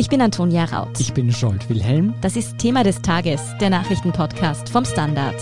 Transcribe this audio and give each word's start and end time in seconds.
Ich 0.00 0.08
bin 0.08 0.22
Antonia 0.22 0.64
Raut. 0.64 0.98
Ich 0.98 1.12
bin 1.12 1.30
Scholt 1.30 1.68
Wilhelm. 1.68 2.14
Das 2.22 2.34
ist 2.34 2.56
Thema 2.56 2.82
des 2.82 3.02
Tages, 3.02 3.42
der 3.60 3.68
Nachrichtenpodcast 3.68 4.70
vom 4.70 4.86
Standard. 4.86 5.36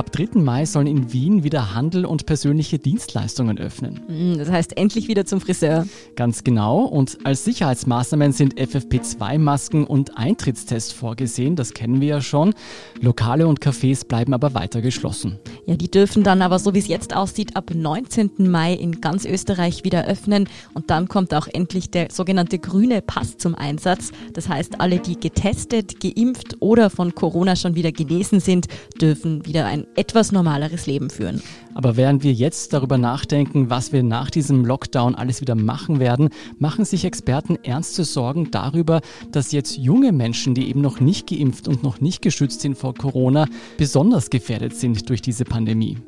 Ab 0.00 0.12
3. 0.12 0.40
Mai 0.40 0.64
sollen 0.64 0.86
in 0.86 1.12
Wien 1.12 1.44
wieder 1.44 1.74
Handel 1.74 2.06
und 2.06 2.24
persönliche 2.24 2.78
Dienstleistungen 2.78 3.58
öffnen. 3.58 4.00
Hm, 4.06 4.38
das 4.38 4.50
heißt 4.50 4.78
endlich 4.78 5.08
wieder 5.08 5.26
zum 5.26 5.42
Friseur. 5.42 5.86
Ganz 6.16 6.42
genau. 6.42 6.84
Und 6.84 7.18
als 7.24 7.44
Sicherheitsmaßnahmen 7.44 8.32
sind 8.32 8.54
FFP2-Masken 8.54 9.84
und 9.84 10.16
Eintrittstests 10.16 10.92
vorgesehen. 10.92 11.54
Das 11.54 11.74
kennen 11.74 12.00
wir 12.00 12.08
ja 12.08 12.20
schon. 12.22 12.54
Lokale 13.02 13.46
und 13.46 13.60
Cafés 13.60 14.06
bleiben 14.06 14.32
aber 14.32 14.54
weiter 14.54 14.80
geschlossen. 14.80 15.38
Ja, 15.66 15.76
die 15.76 15.90
dürfen 15.90 16.22
dann 16.22 16.40
aber, 16.40 16.58
so 16.58 16.72
wie 16.72 16.78
es 16.78 16.88
jetzt 16.88 17.14
aussieht, 17.14 17.54
ab 17.54 17.70
19. 17.74 18.50
Mai 18.50 18.72
in 18.72 19.02
ganz 19.02 19.26
Österreich 19.26 19.84
wieder 19.84 20.06
öffnen. 20.06 20.48
Und 20.72 20.88
dann 20.88 21.08
kommt 21.08 21.34
auch 21.34 21.46
endlich 21.46 21.90
der 21.90 22.08
sogenannte 22.10 22.58
grüne 22.58 23.02
Pass 23.02 23.36
zum 23.36 23.54
Einsatz. 23.54 24.12
Das 24.32 24.48
heißt, 24.48 24.80
alle, 24.80 24.98
die 24.98 25.20
getestet, 25.20 26.00
geimpft 26.00 26.56
oder 26.60 26.88
von 26.88 27.14
Corona 27.14 27.54
schon 27.54 27.74
wieder 27.74 27.92
genesen 27.92 28.40
sind, 28.40 28.66
dürfen 28.98 29.44
wieder 29.44 29.66
ein 29.66 29.84
etwas 29.96 30.32
normaleres 30.32 30.86
Leben 30.86 31.10
führen. 31.10 31.42
Aber 31.74 31.96
während 31.96 32.22
wir 32.22 32.32
jetzt 32.32 32.72
darüber 32.72 32.98
nachdenken, 32.98 33.70
was 33.70 33.92
wir 33.92 34.02
nach 34.02 34.30
diesem 34.30 34.64
Lockdown 34.64 35.14
alles 35.14 35.40
wieder 35.40 35.54
machen 35.54 36.00
werden, 36.00 36.30
machen 36.58 36.84
sich 36.84 37.04
Experten 37.04 37.56
ernste 37.62 38.04
Sorgen 38.04 38.50
darüber, 38.50 39.00
dass 39.32 39.52
jetzt 39.52 39.76
junge 39.76 40.12
Menschen, 40.12 40.54
die 40.54 40.68
eben 40.68 40.80
noch 40.80 41.00
nicht 41.00 41.28
geimpft 41.28 41.68
und 41.68 41.82
noch 41.82 42.00
nicht 42.00 42.22
geschützt 42.22 42.60
sind 42.60 42.76
vor 42.76 42.94
Corona, 42.94 43.46
besonders 43.76 44.30
gefährdet 44.30 44.74
sind 44.74 45.08
durch 45.08 45.22
diese 45.22 45.44
Pandemie. 45.44 45.98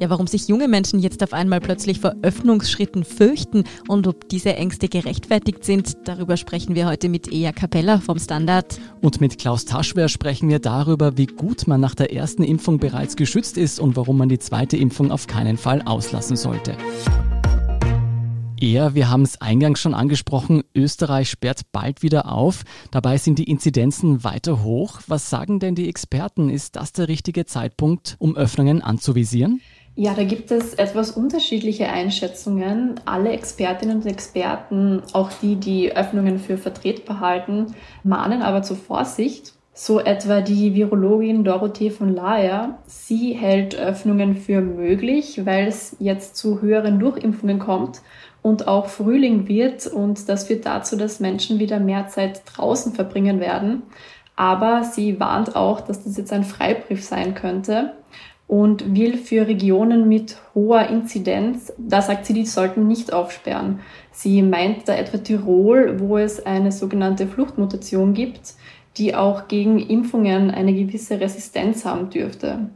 Ja, 0.00 0.08
warum 0.08 0.26
sich 0.26 0.48
junge 0.48 0.66
Menschen 0.66 1.00
jetzt 1.00 1.22
auf 1.22 1.34
einmal 1.34 1.60
plötzlich 1.60 2.00
vor 2.00 2.14
Öffnungsschritten 2.22 3.04
fürchten 3.04 3.64
und 3.86 4.06
ob 4.06 4.30
diese 4.30 4.56
Ängste 4.56 4.88
gerechtfertigt 4.88 5.62
sind, 5.62 5.92
darüber 6.04 6.38
sprechen 6.38 6.74
wir 6.74 6.86
heute 6.86 7.10
mit 7.10 7.30
Ea 7.30 7.52
Capella 7.52 8.00
vom 8.00 8.18
Standard. 8.18 8.80
Und 9.02 9.20
mit 9.20 9.38
Klaus 9.38 9.66
Taschwer 9.66 10.08
sprechen 10.08 10.48
wir 10.48 10.58
darüber, 10.58 11.18
wie 11.18 11.26
gut 11.26 11.66
man 11.66 11.82
nach 11.82 11.94
der 11.94 12.14
ersten 12.14 12.42
Impfung 12.42 12.78
bereits 12.78 13.14
geschützt 13.14 13.58
ist 13.58 13.78
und 13.78 13.94
warum 13.94 14.16
man 14.16 14.30
die 14.30 14.38
zweite 14.38 14.78
Impfung 14.78 15.12
auf 15.12 15.26
keinen 15.26 15.58
Fall 15.58 15.82
auslassen 15.82 16.38
sollte. 16.38 16.78
Eher, 18.58 18.94
wir 18.94 19.10
haben 19.10 19.22
es 19.22 19.40
eingangs 19.40 19.80
schon 19.80 19.94
angesprochen, 19.94 20.62
Österreich 20.74 21.30
sperrt 21.30 21.62
bald 21.72 22.02
wieder 22.02 22.30
auf. 22.30 22.64
Dabei 22.90 23.16
sind 23.18 23.38
die 23.38 23.50
Inzidenzen 23.50 24.22
weiter 24.24 24.62
hoch. 24.62 25.00
Was 25.06 25.28
sagen 25.28 25.60
denn 25.60 25.74
die 25.74 25.88
Experten? 25.88 26.50
Ist 26.50 26.76
das 26.76 26.92
der 26.92 27.08
richtige 27.08 27.46
Zeitpunkt, 27.46 28.16
um 28.18 28.36
Öffnungen 28.36 28.82
anzuvisieren? 28.82 29.60
Ja, 30.02 30.14
da 30.14 30.24
gibt 30.24 30.50
es 30.50 30.72
etwas 30.72 31.10
unterschiedliche 31.10 31.90
Einschätzungen. 31.90 32.98
Alle 33.04 33.32
Expertinnen 33.32 33.98
und 33.98 34.06
Experten, 34.06 35.02
auch 35.12 35.30
die, 35.42 35.56
die 35.56 35.94
Öffnungen 35.94 36.38
für 36.38 36.56
vertretbar 36.56 37.20
halten, 37.20 37.74
mahnen 38.02 38.40
aber 38.40 38.62
zur 38.62 38.78
Vorsicht. 38.78 39.52
So 39.74 40.00
etwa 40.00 40.40
die 40.40 40.74
Virologin 40.74 41.44
Dorothee 41.44 41.90
von 41.90 42.14
Laer. 42.14 42.78
Sie 42.86 43.34
hält 43.34 43.78
Öffnungen 43.78 44.36
für 44.36 44.62
möglich, 44.62 45.44
weil 45.44 45.66
es 45.66 45.94
jetzt 45.98 46.34
zu 46.34 46.62
höheren 46.62 46.98
Durchimpfungen 46.98 47.58
kommt 47.58 48.00
und 48.40 48.68
auch 48.68 48.86
Frühling 48.86 49.48
wird 49.48 49.86
und 49.86 50.30
das 50.30 50.46
führt 50.46 50.64
dazu, 50.64 50.96
dass 50.96 51.20
Menschen 51.20 51.58
wieder 51.58 51.78
mehr 51.78 52.08
Zeit 52.08 52.40
draußen 52.46 52.94
verbringen 52.94 53.38
werden. 53.38 53.82
Aber 54.34 54.82
sie 54.82 55.20
warnt 55.20 55.56
auch, 55.56 55.82
dass 55.82 56.04
das 56.04 56.16
jetzt 56.16 56.32
ein 56.32 56.44
Freibrief 56.44 57.04
sein 57.04 57.34
könnte 57.34 57.92
und 58.50 58.96
will 58.96 59.16
für 59.16 59.46
Regionen 59.46 60.08
mit 60.08 60.36
hoher 60.56 60.88
Inzidenz, 60.88 61.72
da 61.78 62.02
sagt 62.02 62.26
sie, 62.26 62.32
die 62.32 62.46
sollten 62.46 62.88
nicht 62.88 63.12
aufsperren. 63.12 63.78
Sie 64.10 64.42
meint 64.42 64.88
da 64.88 64.94
etwa 64.94 65.18
Tirol, 65.18 66.00
wo 66.00 66.18
es 66.18 66.44
eine 66.44 66.72
sogenannte 66.72 67.28
Fluchtmutation 67.28 68.12
gibt, 68.12 68.54
die 68.96 69.14
auch 69.14 69.46
gegen 69.46 69.78
Impfungen 69.78 70.50
eine 70.50 70.74
gewisse 70.74 71.20
Resistenz 71.20 71.84
haben 71.84 72.10
dürfte. 72.10 72.70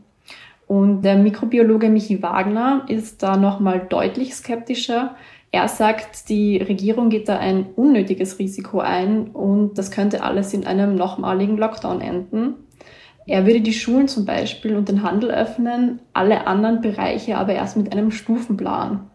Und 0.68 1.02
der 1.02 1.16
Mikrobiologe 1.16 1.88
Michi 1.88 2.22
Wagner 2.22 2.86
ist 2.86 3.24
da 3.24 3.36
nochmal 3.36 3.84
deutlich 3.88 4.32
skeptischer. 4.36 5.16
Er 5.50 5.66
sagt, 5.66 6.28
die 6.28 6.58
Regierung 6.58 7.08
geht 7.08 7.28
da 7.28 7.38
ein 7.40 7.66
unnötiges 7.74 8.38
Risiko 8.38 8.78
ein 8.78 9.26
und 9.26 9.76
das 9.76 9.90
könnte 9.90 10.22
alles 10.22 10.54
in 10.54 10.68
einem 10.68 10.94
nochmaligen 10.94 11.56
Lockdown 11.56 12.00
enden. 12.00 12.63
Er 13.26 13.46
würde 13.46 13.60
die 13.60 13.72
Schulen 13.72 14.08
zum 14.08 14.26
Beispiel 14.26 14.76
und 14.76 14.88
den 14.88 15.02
Handel 15.02 15.30
öffnen, 15.30 16.00
alle 16.12 16.46
anderen 16.46 16.80
Bereiche 16.80 17.38
aber 17.38 17.54
erst 17.54 17.76
mit 17.76 17.92
einem 17.92 18.10
Stufenplan. 18.10 19.08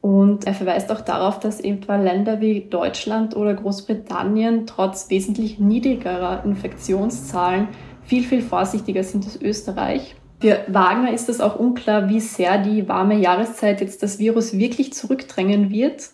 Und 0.00 0.46
er 0.46 0.54
verweist 0.54 0.92
auch 0.92 1.00
darauf, 1.00 1.40
dass 1.40 1.60
etwa 1.60 1.96
Länder 1.96 2.40
wie 2.40 2.68
Deutschland 2.68 3.34
oder 3.34 3.54
Großbritannien 3.54 4.66
trotz 4.66 5.10
wesentlich 5.10 5.58
niedrigerer 5.58 6.44
Infektionszahlen 6.44 7.68
viel, 8.04 8.22
viel 8.22 8.42
vorsichtiger 8.42 9.02
sind 9.02 9.24
als 9.24 9.40
Österreich. 9.40 10.14
Für 10.40 10.60
Wagner 10.68 11.12
ist 11.12 11.28
es 11.28 11.40
auch 11.40 11.58
unklar, 11.58 12.08
wie 12.08 12.20
sehr 12.20 12.58
die 12.58 12.88
warme 12.88 13.18
Jahreszeit 13.18 13.80
jetzt 13.80 14.02
das 14.04 14.20
Virus 14.20 14.56
wirklich 14.56 14.92
zurückdrängen 14.92 15.70
wird 15.70 16.10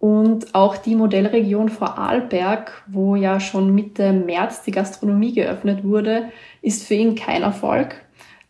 und 0.00 0.54
auch 0.54 0.78
die 0.78 0.96
Modellregion 0.96 1.68
Vorarlberg, 1.68 2.72
wo 2.88 3.16
ja 3.16 3.38
schon 3.38 3.74
Mitte 3.74 4.14
März 4.14 4.62
die 4.62 4.70
Gastronomie 4.70 5.34
geöffnet 5.34 5.84
wurde, 5.84 6.30
ist 6.62 6.86
für 6.86 6.94
ihn 6.94 7.14
kein 7.14 7.42
Erfolg. 7.42 8.02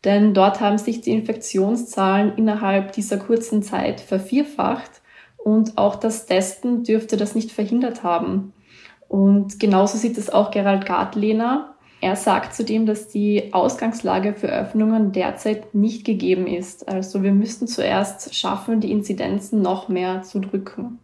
Denn 0.04 0.32
dort 0.32 0.60
haben 0.60 0.78
sich 0.78 1.00
die 1.00 1.10
Infektionszahlen 1.10 2.36
innerhalb 2.36 2.92
dieser 2.92 3.18
kurzen 3.18 3.64
Zeit 3.64 4.00
vervierfacht 4.00 5.02
und 5.36 5.76
auch 5.76 5.96
das 5.96 6.26
Testen 6.26 6.84
dürfte 6.84 7.16
das 7.16 7.34
nicht 7.34 7.50
verhindert 7.50 8.04
haben. 8.04 8.52
Und 9.08 9.58
genauso 9.58 9.98
sieht 9.98 10.18
es 10.18 10.30
auch 10.30 10.52
Gerald 10.52 10.86
Gartlehner. 10.86 11.74
Er 12.00 12.14
sagt 12.14 12.54
zudem, 12.54 12.86
dass 12.86 13.08
die 13.08 13.52
Ausgangslage 13.52 14.34
für 14.34 14.46
Öffnungen 14.46 15.10
derzeit 15.10 15.74
nicht 15.74 16.04
gegeben 16.04 16.46
ist. 16.46 16.88
Also 16.88 17.24
wir 17.24 17.32
müssten 17.32 17.66
zuerst 17.66 18.36
schaffen, 18.36 18.80
die 18.80 18.92
Inzidenzen 18.92 19.60
noch 19.60 19.88
mehr 19.88 20.22
zu 20.22 20.38
drücken. 20.38 21.00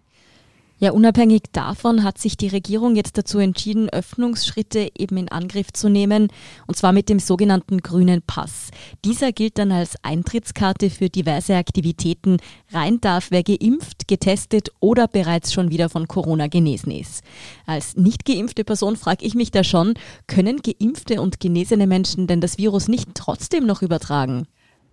Ja, 0.79 0.91
unabhängig 0.93 1.45
davon 1.53 2.05
hat 2.05 2.19
sich 2.19 2.37
die 2.37 2.49
Regierung 2.49 2.97
jetzt 2.97 3.17
dazu 3.17 3.39
entschieden, 3.39 3.89
Öffnungsschritte 3.89 4.91
eben 4.99 5.17
in 5.17 5.31
Angriff 5.31 5.73
zu 5.73 5.89
nehmen, 5.89 6.29
und 6.67 6.77
zwar 6.77 6.93
mit 6.93 7.09
dem 7.09 7.19
sogenannten 7.19 7.79
grünen 7.79 8.21
Pass. 8.21 8.69
Dieser 9.03 9.33
gilt 9.33 9.57
dann 9.57 9.73
als 9.73 9.95
Eintrittskarte 10.03 10.91
für 10.91 11.09
diverse 11.09 11.57
Aktivitäten. 11.57 12.37
Rein 12.73 13.01
darf, 13.01 13.31
wer 13.31 13.43
geimpft, 13.43 14.07
getestet 14.07 14.69
oder 14.79 15.09
bereits 15.09 15.55
schon 15.55 15.71
wieder 15.71 15.89
von 15.89 16.09
Corona 16.09 16.47
genesen 16.47 16.93
ist. 16.93 17.25
Als 17.65 17.97
nicht 17.97 18.27
geimpfte 18.27 18.63
Person 18.63 18.97
frage 18.97 19.25
ich 19.25 19.35
mich 19.35 19.51
da 19.51 19.65
schon, 19.65 19.95
können 20.27 20.61
geimpfte 20.61 21.23
und 21.23 21.41
genesene 21.41 21.87
Menschen 21.87 22.27
denn 22.27 22.43
das 22.43 22.59
Virus 22.59 22.87
nicht 22.87 23.15
trotzdem 23.15 23.65
noch 23.65 23.81
übertragen? 23.81 24.47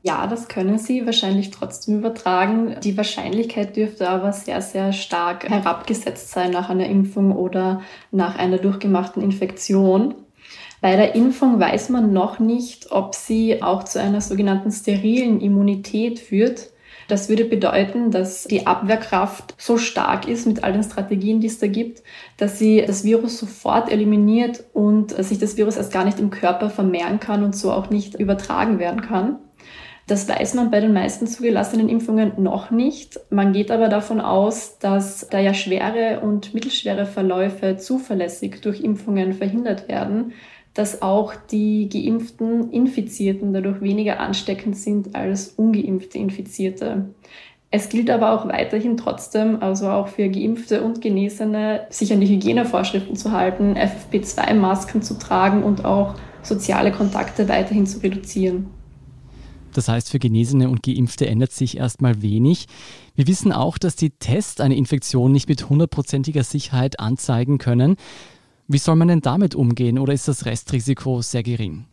Ja, 0.06 0.28
das 0.28 0.50
können 0.50 0.78
sie 0.78 1.06
wahrscheinlich 1.06 1.50
trotzdem 1.50 2.00
übertragen. 2.00 2.75
Die 2.84 2.97
Wahrscheinlichkeit 2.97 3.78
dürfte 3.78 4.09
aber 4.09 4.34
sehr, 4.34 4.62
sehr 4.62 4.91
stark 4.91 5.50
herabgesetzt 5.50 6.30
sein 6.31 6.52
nach 6.52 6.69
einer 6.69 6.88
Impfung 6.88 7.31
oder 7.34 7.81
nach 8.12 8.38
einer 8.38 8.58
durchgemachten 8.58 9.24
Infektion. 9.24 10.13
Bei 10.81 10.97
der 10.97 11.16
Impfung 11.16 11.58
weiß 11.58 11.88
man 11.88 12.12
noch 12.12 12.40
nicht, 12.40 12.92
ob 12.92 13.16
sie 13.16 13.63
auch 13.63 13.86
zu 13.86 14.02
einer 14.02 14.19
sogenannten 14.19 14.74
sterilen 14.74 15.40
Immunität 15.40 16.19
führt. 16.19 16.72
Das 17.08 17.30
würde 17.30 17.46
bedeuten, 17.46 18.12
dass 18.12 18.44
die 18.44 18.68
Abwehrkraft 18.68 19.56
so 19.58 19.78
stark 19.78 20.28
ist 20.28 20.46
mit 20.46 20.66
all 20.66 20.74
den 20.74 20.84
Strategien, 20.84 21.40
die 21.40 21.47
es 21.47 21.59
da 21.59 21.68
gibt, 21.68 22.03
dass 22.36 22.59
sie 22.59 22.84
das 22.86 23.06
Virus 23.06 23.40
sofort 23.40 23.90
eliminiert 23.90 24.66
und 24.74 25.12
sich 25.24 25.40
das 25.40 25.56
Virus 25.56 25.78
erst 25.78 25.94
gar 25.94 26.03
nicht 26.03 26.19
im 26.19 26.30
Körper 26.30 26.69
vermehren 26.69 27.22
kann 27.22 27.44
und 27.44 27.56
so 27.56 27.72
auch 27.72 27.90
nicht 27.90 28.16
übertragen 28.16 28.80
werden 28.80 29.02
kann. 29.02 29.38
Das 30.06 30.28
weiß 30.28 30.56
man 30.56 30.70
bei 30.70 30.82
den 30.82 30.92
meisten 30.92 31.28
zugelassenen 31.28 31.88
Impfungen 31.88 32.34
noch 32.38 32.72
nicht. 32.72 33.20
Man 33.30 33.54
geht 33.54 33.72
aber 33.72 33.88
davon 33.88 34.20
aus, 34.20 34.78
dass 34.80 35.30
da 35.30 35.40
ja 35.40 35.54
schwere 35.54 36.20
und 36.20 36.54
mittelschwere 36.54 37.06
Verläufe 37.06 37.78
zuverlässig 37.78 38.60
durch 38.62 38.82
Impfungen 38.82 39.32
verhindert 39.34 39.88
werden, 39.88 40.34
dass 40.74 41.02
auch 41.02 41.34
die 41.36 41.88
geimpften 41.88 42.72
Infizierten 42.72 43.54
dadurch 43.54 43.80
weniger 43.82 44.20
ansteckend 44.20 44.76
sind 44.76 45.16
als 45.16 45.50
ungeimpfte 45.50 46.18
Infizierte. 46.18 47.14
Es 47.72 47.90
gilt 47.90 48.10
aber 48.10 48.34
auch 48.34 48.48
weiterhin 48.48 48.98
trotzdem, 48.98 49.64
also 49.64 49.90
auch 49.90 50.08
für 50.10 50.30
Geimpfte 50.30 50.84
und 50.84 51.02
Genesene, 51.02 51.88
sich 51.90 52.12
an 52.12 52.22
die 52.22 52.28
Hygienevorschriften 52.28 53.16
zu 53.16 53.32
halten, 53.32 53.76
FFP2-Masken 53.76 55.02
zu 55.02 55.18
tragen 55.18 55.64
und 55.64 55.86
auch 55.86 56.16
soziale 56.44 56.92
Kontakte 56.92 57.48
weiterhin 57.48 57.88
zu 57.88 58.00
reduzieren. 58.00 58.68
Das 59.74 59.88
heißt, 59.88 60.10
für 60.10 60.20
Genesene 60.20 60.70
und 60.70 60.84
Geimpfte 60.84 61.28
ändert 61.28 61.52
sich 61.52 61.78
erstmal 61.78 62.22
wenig. 62.22 62.68
Wir 63.16 63.28
wissen 63.28 63.52
auch, 63.52 63.78
dass 63.78 63.96
die 63.96 64.12
Tests 64.12 64.62
eine 64.62 64.75
Infektion 64.75 65.31
nicht 65.31 65.50
mit 65.50 65.70
hundertprozentiger 65.70 66.44
Sicherheit 66.44 67.00
anzeigen 67.00 67.58
können. 67.58 67.96
Wie 68.68 68.78
soll 68.78 68.96
man 68.96 69.10
denn 69.10 69.22
damit 69.22 69.56
umgehen 69.56 70.00
oder 70.00 70.14
ist 70.14 70.28
das 70.28 70.46
Restrisiko 70.46 71.22
sehr 71.22 71.44
gering? 71.44 71.86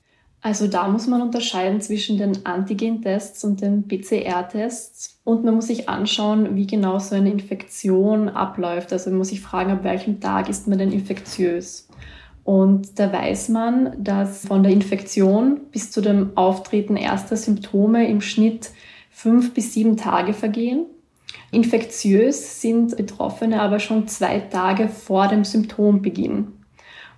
Also 0.42 0.68
da 0.68 0.88
muss 0.88 1.06
man 1.06 1.20
unterscheiden 1.20 1.82
zwischen 1.82 2.16
den 2.16 2.46
Antigen-Tests 2.46 3.44
und 3.44 3.60
den 3.60 3.86
PCR-Tests 3.86 5.20
und 5.24 5.44
man 5.44 5.54
muss 5.54 5.66
sich 5.66 5.90
anschauen, 5.90 6.56
wie 6.56 6.66
genau 6.66 6.98
so 6.98 7.14
eine 7.14 7.30
Infektion 7.30 8.30
abläuft. 8.30 8.90
Also 8.92 9.10
man 9.10 9.18
muss 9.18 9.28
sich 9.28 9.42
fragen, 9.42 9.70
ab 9.70 9.84
welchem 9.84 10.18
Tag 10.18 10.48
ist 10.48 10.66
man 10.66 10.78
denn 10.78 10.92
infektiös. 10.92 11.88
Und 12.44 12.98
da 12.98 13.12
weiß 13.12 13.50
man, 13.50 13.92
dass 14.02 14.46
von 14.46 14.62
der 14.62 14.72
Infektion 14.72 15.60
bis 15.70 15.90
zu 15.90 16.00
dem 16.00 16.36
Auftreten 16.36 16.96
erster 16.96 17.36
Symptome 17.36 18.08
im 18.08 18.20
Schnitt 18.20 18.70
fünf 19.10 19.52
bis 19.54 19.74
sieben 19.74 19.96
Tage 19.96 20.32
vergehen. 20.32 20.86
Infektiös 21.50 22.60
sind 22.60 22.96
Betroffene 22.96 23.60
aber 23.60 23.78
schon 23.78 24.08
zwei 24.08 24.40
Tage 24.40 24.88
vor 24.88 25.28
dem 25.28 25.44
Symptombeginn. 25.44 26.48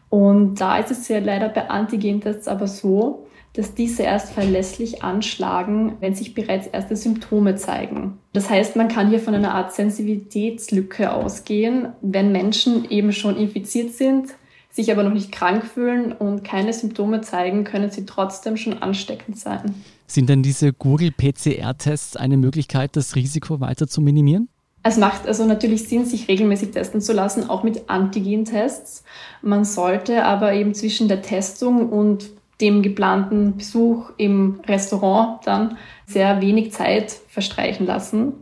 Und 0.08 0.60
da 0.60 0.78
ist 0.78 0.90
es 0.90 1.08
ja 1.08 1.18
leider 1.20 1.48
bei 1.48 1.70
Antigentests 1.70 2.48
aber 2.48 2.66
so, 2.66 3.26
dass 3.54 3.74
diese 3.74 4.02
erst 4.02 4.32
verlässlich 4.32 5.02
anschlagen, 5.02 5.96
wenn 6.00 6.14
sich 6.14 6.34
bereits 6.34 6.66
erste 6.66 6.96
Symptome 6.96 7.56
zeigen. 7.56 8.18
Das 8.32 8.48
heißt, 8.48 8.76
man 8.76 8.88
kann 8.88 9.10
hier 9.10 9.20
von 9.20 9.34
einer 9.34 9.54
Art 9.54 9.72
Sensitivitätslücke 9.72 11.12
ausgehen, 11.12 11.88
wenn 12.00 12.32
Menschen 12.32 12.90
eben 12.90 13.12
schon 13.12 13.36
infiziert 13.36 13.92
sind, 13.92 14.34
sich 14.72 14.90
aber 14.90 15.02
noch 15.02 15.12
nicht 15.12 15.30
krank 15.30 15.64
fühlen 15.64 16.12
und 16.12 16.42
keine 16.42 16.72
Symptome 16.72 17.20
zeigen, 17.20 17.64
können 17.64 17.90
sie 17.90 18.06
trotzdem 18.06 18.56
schon 18.56 18.82
ansteckend 18.82 19.38
sein. 19.38 19.74
Sind 20.06 20.28
denn 20.28 20.42
diese 20.42 20.72
Google-PCR-Tests 20.72 22.16
eine 22.16 22.38
Möglichkeit, 22.38 22.96
das 22.96 23.14
Risiko 23.14 23.60
weiter 23.60 23.86
zu 23.86 24.00
minimieren? 24.00 24.48
Es 24.82 24.96
macht 24.96 25.28
also 25.28 25.44
natürlich 25.46 25.88
Sinn, 25.88 26.06
sich 26.06 26.26
regelmäßig 26.26 26.72
testen 26.72 27.00
zu 27.00 27.12
lassen, 27.12 27.48
auch 27.48 27.62
mit 27.62 27.88
Antigen-Tests. 27.88 29.04
Man 29.40 29.64
sollte 29.64 30.24
aber 30.24 30.54
eben 30.54 30.74
zwischen 30.74 31.06
der 31.06 31.22
Testung 31.22 31.90
und 31.90 32.30
dem 32.60 32.82
geplanten 32.82 33.56
Besuch 33.56 34.10
im 34.16 34.60
Restaurant 34.66 35.46
dann 35.46 35.76
sehr 36.06 36.40
wenig 36.40 36.72
Zeit 36.72 37.12
verstreichen 37.28 37.86
lassen. 37.86 38.34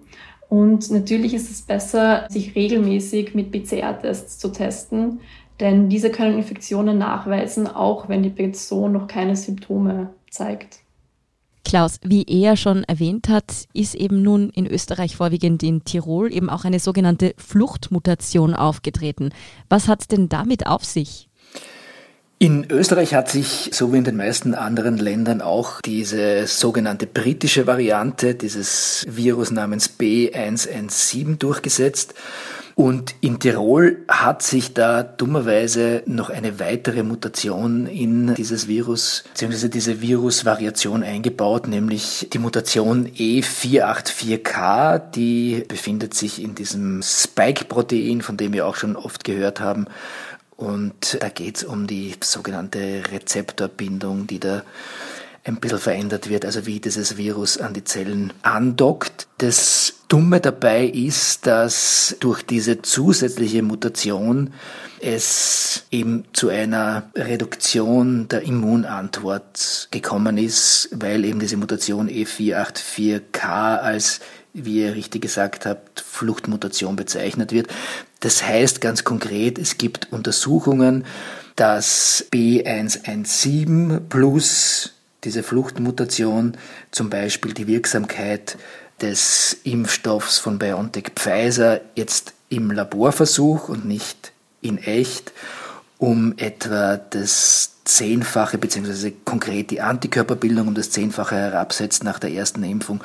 Und 0.48 0.90
natürlich 0.90 1.34
ist 1.34 1.50
es 1.50 1.62
besser, 1.62 2.26
sich 2.28 2.54
regelmäßig 2.54 3.34
mit 3.34 3.52
PCR-Tests 3.52 4.38
zu 4.38 4.48
testen, 4.48 5.20
denn 5.60 5.88
diese 5.88 6.10
können 6.10 6.36
Infektionen 6.36 6.98
nachweisen, 6.98 7.66
auch 7.66 8.08
wenn 8.08 8.22
die 8.22 8.30
Person 8.30 8.92
noch 8.92 9.06
keine 9.06 9.36
Symptome 9.36 10.10
zeigt. 10.30 10.80
Klaus, 11.64 12.00
wie 12.02 12.24
er 12.24 12.56
schon 12.56 12.82
erwähnt 12.84 13.28
hat, 13.28 13.68
ist 13.74 13.94
eben 13.94 14.22
nun 14.22 14.50
in 14.50 14.66
Österreich 14.66 15.16
vorwiegend 15.16 15.62
in 15.62 15.84
Tirol 15.84 16.32
eben 16.32 16.50
auch 16.50 16.64
eine 16.64 16.80
sogenannte 16.80 17.34
Fluchtmutation 17.36 18.54
aufgetreten. 18.54 19.30
Was 19.68 19.86
hat 19.86 20.00
es 20.00 20.08
denn 20.08 20.28
damit 20.28 20.66
auf 20.66 20.84
sich? 20.84 21.28
In 22.42 22.70
Österreich 22.70 23.12
hat 23.12 23.28
sich, 23.28 23.68
so 23.72 23.92
wie 23.92 23.98
in 23.98 24.04
den 24.04 24.16
meisten 24.16 24.54
anderen 24.54 24.96
Ländern, 24.96 25.42
auch 25.42 25.82
diese 25.82 26.46
sogenannte 26.46 27.06
britische 27.06 27.66
Variante 27.66 28.34
dieses 28.34 29.04
Virus 29.08 29.50
namens 29.50 29.90
B117 30.00 31.36
durchgesetzt. 31.36 32.14
Und 32.80 33.14
in 33.20 33.38
Tirol 33.38 33.98
hat 34.08 34.42
sich 34.42 34.72
da 34.72 35.02
dummerweise 35.02 36.02
noch 36.06 36.30
eine 36.30 36.58
weitere 36.60 37.02
Mutation 37.02 37.86
in 37.86 38.34
dieses 38.36 38.68
Virus, 38.68 39.24
beziehungsweise 39.28 39.68
diese 39.68 40.00
Virusvariation 40.00 41.02
eingebaut, 41.02 41.68
nämlich 41.68 42.28
die 42.32 42.38
Mutation 42.38 43.06
E484K, 43.06 44.98
die 44.98 45.62
befindet 45.68 46.14
sich 46.14 46.42
in 46.42 46.54
diesem 46.54 47.02
Spike-Protein, 47.02 48.22
von 48.22 48.38
dem 48.38 48.54
wir 48.54 48.66
auch 48.66 48.76
schon 48.76 48.96
oft 48.96 49.24
gehört 49.24 49.60
haben. 49.60 49.84
Und 50.56 51.18
da 51.20 51.28
geht 51.28 51.58
es 51.58 51.64
um 51.64 51.86
die 51.86 52.14
sogenannte 52.24 53.02
Rezeptorbindung, 53.12 54.26
die 54.26 54.40
da 54.40 54.62
ein 55.44 55.56
bisschen 55.56 55.78
verändert 55.78 56.28
wird, 56.28 56.44
also 56.44 56.66
wie 56.66 56.80
dieses 56.80 57.16
Virus 57.16 57.58
an 57.58 57.72
die 57.72 57.84
Zellen 57.84 58.32
andockt. 58.42 59.26
Das 59.38 59.94
Dumme 60.08 60.40
dabei 60.40 60.84
ist, 60.84 61.46
dass 61.46 62.16
durch 62.20 62.42
diese 62.42 62.82
zusätzliche 62.82 63.62
Mutation 63.62 64.52
es 65.00 65.84
eben 65.90 66.24
zu 66.32 66.50
einer 66.50 67.10
Reduktion 67.14 68.28
der 68.28 68.42
Immunantwort 68.42 69.88
gekommen 69.90 70.36
ist, 70.36 70.90
weil 70.92 71.24
eben 71.24 71.40
diese 71.40 71.56
Mutation 71.56 72.10
E484K 72.10 73.78
als 73.78 74.20
wie 74.52 74.82
ihr 74.82 74.94
richtig 74.94 75.22
gesagt 75.22 75.66
habt, 75.66 76.00
Fluchtmutation 76.00 76.96
bezeichnet 76.96 77.52
wird. 77.52 77.68
Das 78.20 78.44
heißt 78.44 78.80
ganz 78.80 79.04
konkret, 79.04 79.58
es 79.58 79.78
gibt 79.78 80.12
Untersuchungen, 80.12 81.04
dass 81.56 82.26
B117 82.32 84.00
plus 84.08 84.92
diese 85.24 85.42
Fluchtmutation 85.42 86.56
zum 86.90 87.10
Beispiel 87.10 87.52
die 87.52 87.66
Wirksamkeit 87.66 88.56
des 89.00 89.56
Impfstoffs 89.64 90.38
von 90.38 90.58
BioNTech 90.58 91.12
Pfizer 91.14 91.80
jetzt 91.94 92.34
im 92.48 92.70
Laborversuch 92.70 93.68
und 93.68 93.86
nicht 93.86 94.32
in 94.60 94.78
echt 94.78 95.32
um 96.00 96.32
etwa 96.38 96.96
das 96.96 97.74
Zehnfache 97.84 98.56
beziehungsweise 98.56 99.12
konkret 99.12 99.70
die 99.70 99.82
Antikörperbildung 99.82 100.68
um 100.68 100.74
das 100.74 100.90
Zehnfache 100.90 101.34
herabsetzt 101.36 102.04
nach 102.04 102.18
der 102.18 102.32
ersten 102.32 102.62
Impfung 102.62 103.02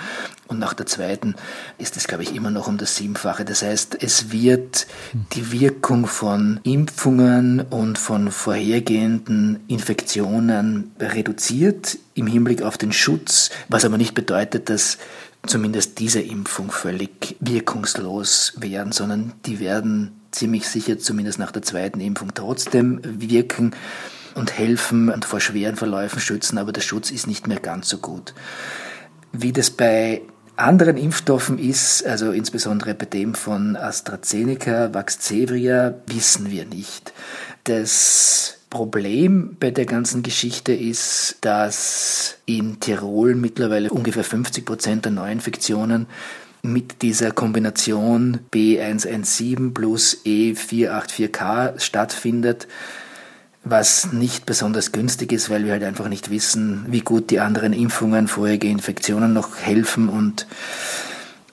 und 0.48 0.60
nach 0.60 0.74
der 0.74 0.86
zweiten 0.86 1.36
ist 1.78 1.98
es, 1.98 2.08
glaube 2.08 2.24
ich, 2.24 2.34
immer 2.34 2.52
noch 2.52 2.68
um 2.68 2.78
das 2.78 2.96
Siebenfache. 2.96 3.44
Das 3.44 3.64
heißt, 3.64 4.02
es 4.02 4.32
wird 4.32 4.88
die 5.34 5.52
Wirkung 5.52 6.08
von 6.08 6.62
Impfungen 6.64 7.62
und 7.62 7.98
von 7.98 8.32
vorhergehenden 8.32 9.60
Infektionen 9.68 10.92
reduziert 10.98 11.98
im 12.14 12.28
Hinblick 12.28 12.62
auf 12.62 12.78
den 12.78 12.94
Schutz, 12.94 13.50
was 13.68 13.84
aber 13.84 13.98
nicht 13.98 14.14
bedeutet, 14.14 14.70
dass 14.70 15.00
zumindest 15.46 16.00
diese 16.00 16.22
Impfung 16.22 16.72
völlig 16.72 17.36
wirkungslos 17.42 18.54
wären, 18.56 18.94
sondern 18.94 19.34
die 19.46 19.60
werden 19.60 20.22
ziemlich 20.36 20.68
sicher 20.68 21.00
zumindest 21.00 21.40
nach 21.40 21.52
der 21.52 21.62
zweiten 21.62 22.00
Impfung 22.00 22.34
trotzdem 22.34 23.00
wirken 23.04 23.72
und 24.36 24.58
helfen 24.58 25.10
und 25.10 25.26
vor 25.26 25.40
schweren 25.40 25.76
Verläufen 25.76 26.20
schützen, 26.20 26.58
aber 26.58 26.74
der 26.74 26.82
Schutz 26.82 27.10
ist 27.10 27.26
nicht 27.26 27.48
mehr 27.48 27.60
ganz 27.60 27.90
so 27.90 27.98
gut. 27.98 28.34
Wie 29.32 29.54
das 29.54 29.70
bei 29.72 30.22
anderen 30.56 30.98
Impfstoffen 30.98 31.58
ist, 31.58 32.06
also 32.06 32.32
insbesondere 32.32 32.94
bei 32.94 33.06
dem 33.06 33.34
von 33.34 33.76
AstraZeneca, 33.76 34.94
Vaxzevria, 34.94 35.96
wissen 36.08 36.52
wir 36.52 36.66
nicht. 36.66 37.14
Das 37.64 38.60
Problem 38.70 39.56
bei 39.60 39.72
der 39.72 39.86
ganzen 39.86 40.22
Geschichte 40.22 40.74
ist, 40.74 41.38
dass 41.42 42.38
in 42.46 42.80
Tirol 42.80 43.36
mittlerweile 43.36 43.90
ungefähr 43.90 44.24
50 44.24 44.66
Prozent 44.66 45.06
der 45.06 45.14
Neuinfektionen 45.14 46.08
mit 46.72 47.01
dieser 47.01 47.31
Kombination 47.31 48.39
B117 48.53 49.74
plus 49.74 50.22
E484K 50.25 51.79
stattfindet, 51.79 52.67
was 53.63 54.12
nicht 54.12 54.45
besonders 54.45 54.91
günstig 54.91 55.31
ist, 55.31 55.50
weil 55.50 55.65
wir 55.65 55.72
halt 55.72 55.84
einfach 55.84 56.07
nicht 56.07 56.29
wissen, 56.29 56.86
wie 56.89 57.01
gut 57.01 57.31
die 57.31 57.39
anderen 57.39 57.74
Impfungen, 57.74 58.27
vorherige 58.27 58.67
Infektionen 58.67 59.34
noch 59.34 59.57
helfen 59.57 60.10
und 60.10 60.48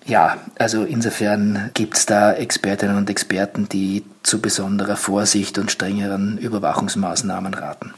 ja, 0.04 0.38
also 0.58 0.82
insofern 0.84 1.70
gibt 1.74 1.96
es 1.96 2.06
da 2.06 2.32
Expertinnen 2.32 2.96
und 2.96 3.08
Experten, 3.08 3.68
die 3.68 4.04
zu 4.24 4.40
besonderer 4.40 4.96
Vorsicht 4.96 5.58
und 5.58 5.70
strengeren 5.70 6.38
Überwachungsmaßnahmen 6.38 7.54
raten. 7.54 7.94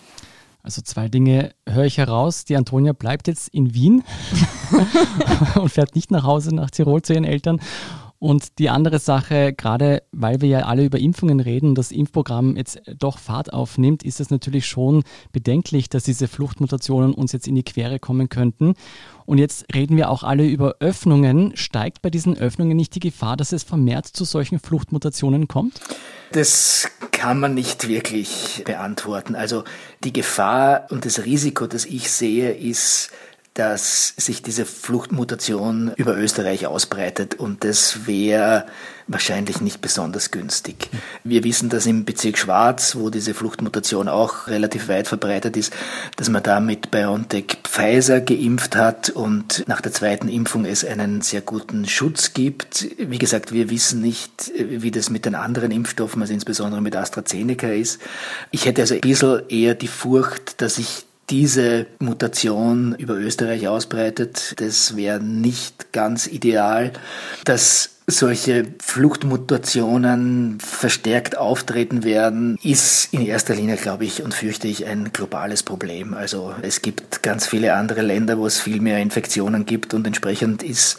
Also 0.64 0.80
zwei 0.80 1.10
Dinge 1.10 1.54
höre 1.68 1.84
ich 1.84 1.98
heraus. 1.98 2.46
Die 2.46 2.56
Antonia 2.56 2.94
bleibt 2.94 3.28
jetzt 3.28 3.48
in 3.48 3.74
Wien 3.74 4.02
und 5.56 5.68
fährt 5.68 5.94
nicht 5.94 6.10
nach 6.10 6.24
Hause 6.24 6.54
nach 6.54 6.70
Tirol 6.70 7.02
zu 7.02 7.12
ihren 7.12 7.24
Eltern. 7.24 7.60
Und 8.18 8.58
die 8.58 8.70
andere 8.70 8.98
Sache, 8.98 9.52
gerade 9.52 10.02
weil 10.10 10.40
wir 10.40 10.48
ja 10.48 10.60
alle 10.60 10.86
über 10.86 10.98
Impfungen 10.98 11.40
reden, 11.40 11.74
das 11.74 11.92
Impfprogramm 11.92 12.56
jetzt 12.56 12.80
doch 12.98 13.18
Fahrt 13.18 13.52
aufnimmt, 13.52 14.02
ist 14.02 14.20
es 14.20 14.30
natürlich 14.30 14.66
schon 14.66 15.02
bedenklich, 15.32 15.90
dass 15.90 16.04
diese 16.04 16.28
Fluchtmutationen 16.28 17.12
uns 17.12 17.32
jetzt 17.32 17.46
in 17.46 17.56
die 17.56 17.62
Quere 17.62 17.98
kommen 17.98 18.30
könnten. 18.30 18.72
Und 19.26 19.38
jetzt 19.38 19.66
reden 19.74 19.96
wir 19.96 20.10
auch 20.10 20.22
alle 20.22 20.46
über 20.46 20.76
Öffnungen. 20.80 21.56
Steigt 21.56 22.02
bei 22.02 22.10
diesen 22.10 22.36
Öffnungen 22.36 22.76
nicht 22.76 22.94
die 22.94 23.00
Gefahr, 23.00 23.36
dass 23.36 23.52
es 23.52 23.62
vermehrt 23.62 24.06
zu 24.06 24.24
solchen 24.24 24.58
Fluchtmutationen 24.58 25.48
kommt? 25.48 25.80
Das 26.32 26.88
kann 27.10 27.40
man 27.40 27.54
nicht 27.54 27.88
wirklich 27.88 28.62
beantworten. 28.66 29.34
Also 29.34 29.64
die 30.02 30.12
Gefahr 30.12 30.86
und 30.90 31.04
das 31.04 31.24
Risiko, 31.24 31.66
das 31.66 31.86
ich 31.86 32.10
sehe, 32.10 32.52
ist, 32.52 33.10
dass 33.54 34.14
sich 34.16 34.42
diese 34.42 34.66
Fluchtmutation 34.66 35.92
über 35.96 36.16
Österreich 36.16 36.66
ausbreitet 36.66 37.36
und 37.36 37.62
das 37.62 38.06
wäre 38.06 38.66
wahrscheinlich 39.06 39.60
nicht 39.60 39.80
besonders 39.80 40.30
günstig. 40.30 40.88
Wir 41.22 41.44
wissen, 41.44 41.68
dass 41.68 41.86
im 41.86 42.04
Bezirk 42.04 42.38
Schwarz, 42.38 42.96
wo 42.96 43.10
diese 43.10 43.34
Fluchtmutation 43.34 44.08
auch 44.08 44.48
relativ 44.48 44.88
weit 44.88 45.06
verbreitet 45.06 45.56
ist, 45.56 45.72
dass 46.16 46.28
man 46.30 46.42
da 46.42 46.58
mit 46.58 46.90
BioNTech 46.90 47.58
Pfizer 47.62 48.20
geimpft 48.20 48.74
hat 48.76 49.10
und 49.10 49.64
nach 49.68 49.80
der 49.80 49.92
zweiten 49.92 50.28
Impfung 50.28 50.64
es 50.64 50.84
einen 50.84 51.20
sehr 51.20 51.42
guten 51.42 51.86
Schutz 51.86 52.32
gibt. 52.32 52.88
Wie 52.98 53.18
gesagt, 53.18 53.52
wir 53.52 53.70
wissen 53.70 54.00
nicht, 54.00 54.52
wie 54.56 54.90
das 54.90 55.10
mit 55.10 55.26
den 55.26 55.34
anderen 55.34 55.70
Impfstoffen, 55.70 56.22
also 56.22 56.34
insbesondere 56.34 56.80
mit 56.80 56.96
AstraZeneca 56.96 57.68
ist. 57.68 58.00
Ich 58.50 58.66
hätte 58.66 58.82
also 58.82 58.94
ein 58.94 59.00
bisschen 59.00 59.42
eher 59.48 59.74
die 59.74 59.88
Furcht, 59.88 60.60
dass 60.60 60.76
sich 60.76 61.04
diese 61.30 61.86
Mutation 61.98 62.94
über 62.98 63.14
Österreich 63.14 63.68
ausbreitet. 63.68 64.54
Das 64.58 64.96
wäre 64.96 65.20
nicht 65.20 65.92
ganz 65.92 66.26
ideal. 66.26 66.92
Dass 67.44 67.90
solche 68.06 68.66
Fluchtmutationen 68.82 70.58
verstärkt 70.60 71.38
auftreten 71.38 72.04
werden, 72.04 72.58
ist 72.62 73.12
in 73.14 73.24
erster 73.24 73.54
Linie, 73.54 73.76
glaube 73.76 74.04
ich, 74.04 74.22
und 74.22 74.34
fürchte 74.34 74.68
ich, 74.68 74.84
ein 74.86 75.12
globales 75.12 75.62
Problem. 75.62 76.12
Also 76.12 76.54
es 76.60 76.82
gibt 76.82 77.22
ganz 77.22 77.46
viele 77.46 77.74
andere 77.74 78.02
Länder, 78.02 78.38
wo 78.38 78.46
es 78.46 78.60
viel 78.60 78.80
mehr 78.80 78.98
Infektionen 78.98 79.64
gibt 79.64 79.94
und 79.94 80.06
entsprechend 80.06 80.62
ist 80.62 80.98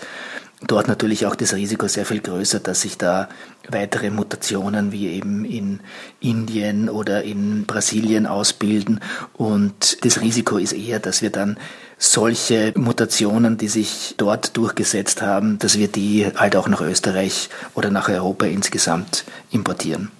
dort 0.67 0.87
natürlich 0.87 1.25
auch 1.25 1.35
das 1.35 1.53
Risiko 1.53 1.87
sehr 1.87 2.05
viel 2.05 2.21
größer, 2.21 2.59
dass 2.59 2.81
sich 2.81 2.97
da 2.97 3.29
weitere 3.69 4.09
Mutationen 4.09 4.91
wie 4.91 5.07
eben 5.09 5.45
in 5.45 5.79
Indien 6.19 6.89
oder 6.89 7.23
in 7.23 7.65
Brasilien 7.65 8.25
ausbilden. 8.27 8.99
Und 9.33 10.03
das 10.05 10.21
Risiko 10.21 10.57
ist 10.57 10.73
eher, 10.73 10.99
dass 10.99 11.21
wir 11.21 11.29
dann 11.29 11.57
solche 11.97 12.73
Mutationen, 12.75 13.57
die 13.57 13.67
sich 13.67 14.15
dort 14.17 14.57
durchgesetzt 14.57 15.21
haben, 15.21 15.59
dass 15.59 15.77
wir 15.77 15.87
die 15.87 16.25
halt 16.35 16.55
auch 16.55 16.67
nach 16.67 16.81
Österreich 16.81 17.49
oder 17.73 17.89
nach 17.89 18.09
Europa 18.09 18.45
insgesamt 18.45 19.25
importieren. 19.51 20.11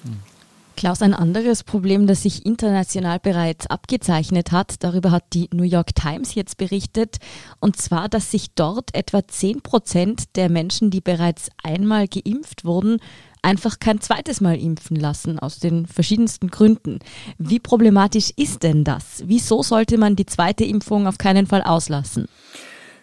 Klaus, 0.75 1.01
ein 1.01 1.13
anderes 1.13 1.63
Problem, 1.63 2.05
das 2.05 2.24
sich 2.24 2.46
international 2.46 3.20
bereits 3.20 3.67
abgezeichnet 3.67 4.51
hat, 4.51 4.84
darüber 4.84 5.12
hat 5.12 5.24
die 5.34 5.50
New 5.53 5.63
York 5.63 5.96
Times 5.96 6.36
jetzt 6.36 6.58
berichtet, 6.58 7.17
und 7.60 7.77
zwar, 7.77 8.10
dass 8.10 8.32
sich 8.32 8.53
dort 8.55 8.94
etwa 8.94 9.25
10 9.25 9.62
Prozent 9.62 10.36
der 10.36 10.50
Menschen, 10.50 10.91
die 10.91 11.01
bereits 11.01 11.50
einmal 11.63 12.08
geimpft 12.08 12.65
wurden, 12.65 13.00
einfach 13.41 13.79
kein 13.79 14.01
zweites 14.01 14.41
Mal 14.41 14.58
impfen 14.60 14.98
lassen, 14.98 15.39
aus 15.39 15.60
den 15.60 15.86
verschiedensten 15.86 16.50
Gründen. 16.50 17.00
Wie 17.38 17.60
problematisch 17.60 18.32
ist 18.36 18.63
denn 18.63 18.84
das? 18.84 19.24
Wieso 19.25 19.63
sollte 19.63 19.98
man 19.98 20.15
die 20.15 20.25
zweite 20.25 20.65
Impfung 20.65 21.08
auf 21.08 21.17
keinen 21.17 21.48
Fall 21.48 21.62
auslassen? 21.62 22.27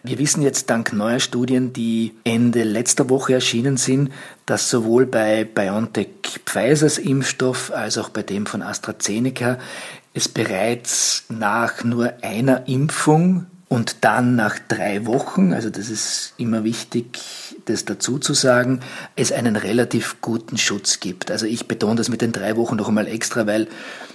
Wir 0.05 0.19
wissen 0.19 0.41
jetzt 0.41 0.69
dank 0.69 0.91
neuer 0.91 1.21
Studien, 1.21 1.71
die 1.71 2.13
Ende 2.25 2.63
letzter 2.63 3.09
Woche 3.09 3.35
erschienen 3.35 3.77
sind, 3.77 4.11
dass 4.45 4.69
sowohl 4.69 5.05
bei 5.05 5.45
BioNTech 5.45 6.41
Pfizers 6.45 6.97
Impfstoff 6.97 7.71
als 7.71 7.97
auch 7.97 8.09
bei 8.09 8.21
dem 8.21 8.45
von 8.45 8.61
AstraZeneca 8.61 9.59
es 10.13 10.27
bereits 10.27 11.23
nach 11.29 11.85
nur 11.85 12.15
einer 12.21 12.67
Impfung 12.67 13.45
und 13.69 14.03
dann 14.03 14.35
nach 14.35 14.59
drei 14.59 15.05
Wochen, 15.05 15.53
also 15.53 15.69
das 15.69 15.89
ist 15.89 16.33
immer 16.37 16.63
wichtig, 16.63 17.19
das 17.65 17.85
dazu 17.85 18.19
zu 18.19 18.33
sagen, 18.33 18.81
es 19.15 19.31
einen 19.31 19.55
relativ 19.55 20.17
guten 20.21 20.57
Schutz 20.57 20.99
gibt. 20.99 21.31
Also 21.31 21.45
ich 21.45 21.67
betone 21.67 21.95
das 21.95 22.09
mit 22.09 22.21
den 22.21 22.33
drei 22.33 22.55
Wochen 22.55 22.75
noch 22.75 22.87
einmal 22.87 23.07
extra, 23.07 23.47
weil 23.47 23.67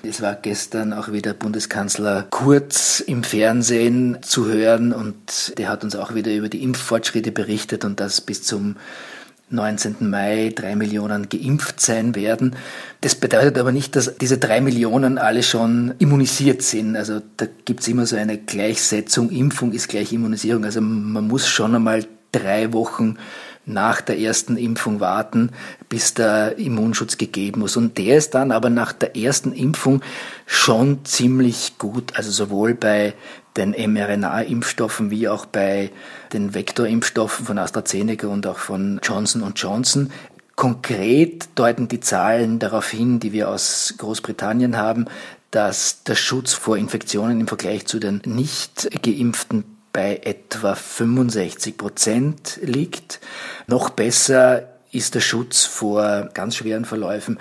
es 0.02 0.22
war 0.22 0.34
gestern 0.34 0.92
auch 0.92 1.10
wieder 1.12 1.34
Bundeskanzler 1.34 2.26
Kurz 2.30 3.00
im 3.00 3.24
Fernsehen 3.24 4.18
zu 4.22 4.46
hören 4.46 4.92
und 4.92 5.58
der 5.58 5.68
hat 5.68 5.82
uns 5.82 5.96
auch 5.96 6.14
wieder 6.14 6.32
über 6.32 6.48
die 6.48 6.62
Impffortschritte 6.62 7.32
berichtet 7.32 7.84
und 7.84 8.00
das 8.00 8.20
bis 8.20 8.42
zum 8.42 8.76
19. 9.50 10.08
Mai 10.10 10.52
drei 10.54 10.76
Millionen 10.76 11.28
geimpft 11.28 11.80
sein 11.80 12.14
werden. 12.14 12.56
Das 13.00 13.14
bedeutet 13.14 13.58
aber 13.58 13.72
nicht, 13.72 13.96
dass 13.96 14.16
diese 14.18 14.38
drei 14.38 14.60
Millionen 14.60 15.18
alle 15.18 15.42
schon 15.42 15.94
immunisiert 15.98 16.62
sind. 16.62 16.96
Also 16.96 17.20
da 17.36 17.46
gibt's 17.64 17.88
immer 17.88 18.06
so 18.06 18.16
eine 18.16 18.38
Gleichsetzung. 18.38 19.30
Impfung 19.30 19.72
ist 19.72 19.88
gleich 19.88 20.12
Immunisierung. 20.12 20.64
Also 20.64 20.80
man 20.80 21.26
muss 21.28 21.48
schon 21.48 21.74
einmal 21.74 22.06
drei 22.32 22.72
Wochen 22.72 23.16
nach 23.64 24.00
der 24.00 24.18
ersten 24.18 24.56
Impfung 24.56 24.98
warten, 25.00 25.50
bis 25.88 26.14
der 26.14 26.58
Immunschutz 26.58 27.18
gegeben 27.18 27.62
ist. 27.64 27.76
Und 27.76 27.98
der 27.98 28.16
ist 28.16 28.34
dann 28.34 28.50
aber 28.50 28.70
nach 28.70 28.92
der 28.92 29.16
ersten 29.16 29.52
Impfung 29.52 30.02
schon 30.46 31.04
ziemlich 31.04 31.78
gut. 31.78 32.16
Also 32.16 32.30
sowohl 32.30 32.74
bei 32.74 33.14
den 33.56 33.70
mRNA-Impfstoffen 33.70 35.10
wie 35.10 35.28
auch 35.28 35.46
bei 35.46 35.90
den 36.32 36.54
Vektorimpfstoffen 36.54 37.46
von 37.46 37.58
AstraZeneca 37.58 38.26
und 38.28 38.46
auch 38.46 38.58
von 38.58 39.00
Johnson 39.02 39.52
Johnson. 39.56 40.12
Konkret 40.54 41.48
deuten 41.54 41.88
die 41.88 42.00
Zahlen 42.00 42.58
darauf 42.58 42.90
hin, 42.90 43.20
die 43.20 43.32
wir 43.32 43.48
aus 43.48 43.94
Großbritannien 43.98 44.76
haben, 44.76 45.06
dass 45.50 46.02
der 46.02 46.14
Schutz 46.14 46.52
vor 46.52 46.76
Infektionen 46.76 47.40
im 47.40 47.48
Vergleich 47.48 47.86
zu 47.86 47.98
den 47.98 48.20
nicht 48.24 48.88
geimpften 49.02 49.64
bei 49.92 50.20
etwa 50.22 50.74
65 50.74 51.76
Prozent 51.76 52.58
liegt. 52.62 53.20
Noch 53.66 53.90
besser 53.90 54.77
ist 54.90 55.14
der 55.14 55.20
Schutz 55.20 55.64
vor 55.64 56.28
ganz 56.34 56.56
schweren 56.56 56.84
Verläufen, 56.84 57.38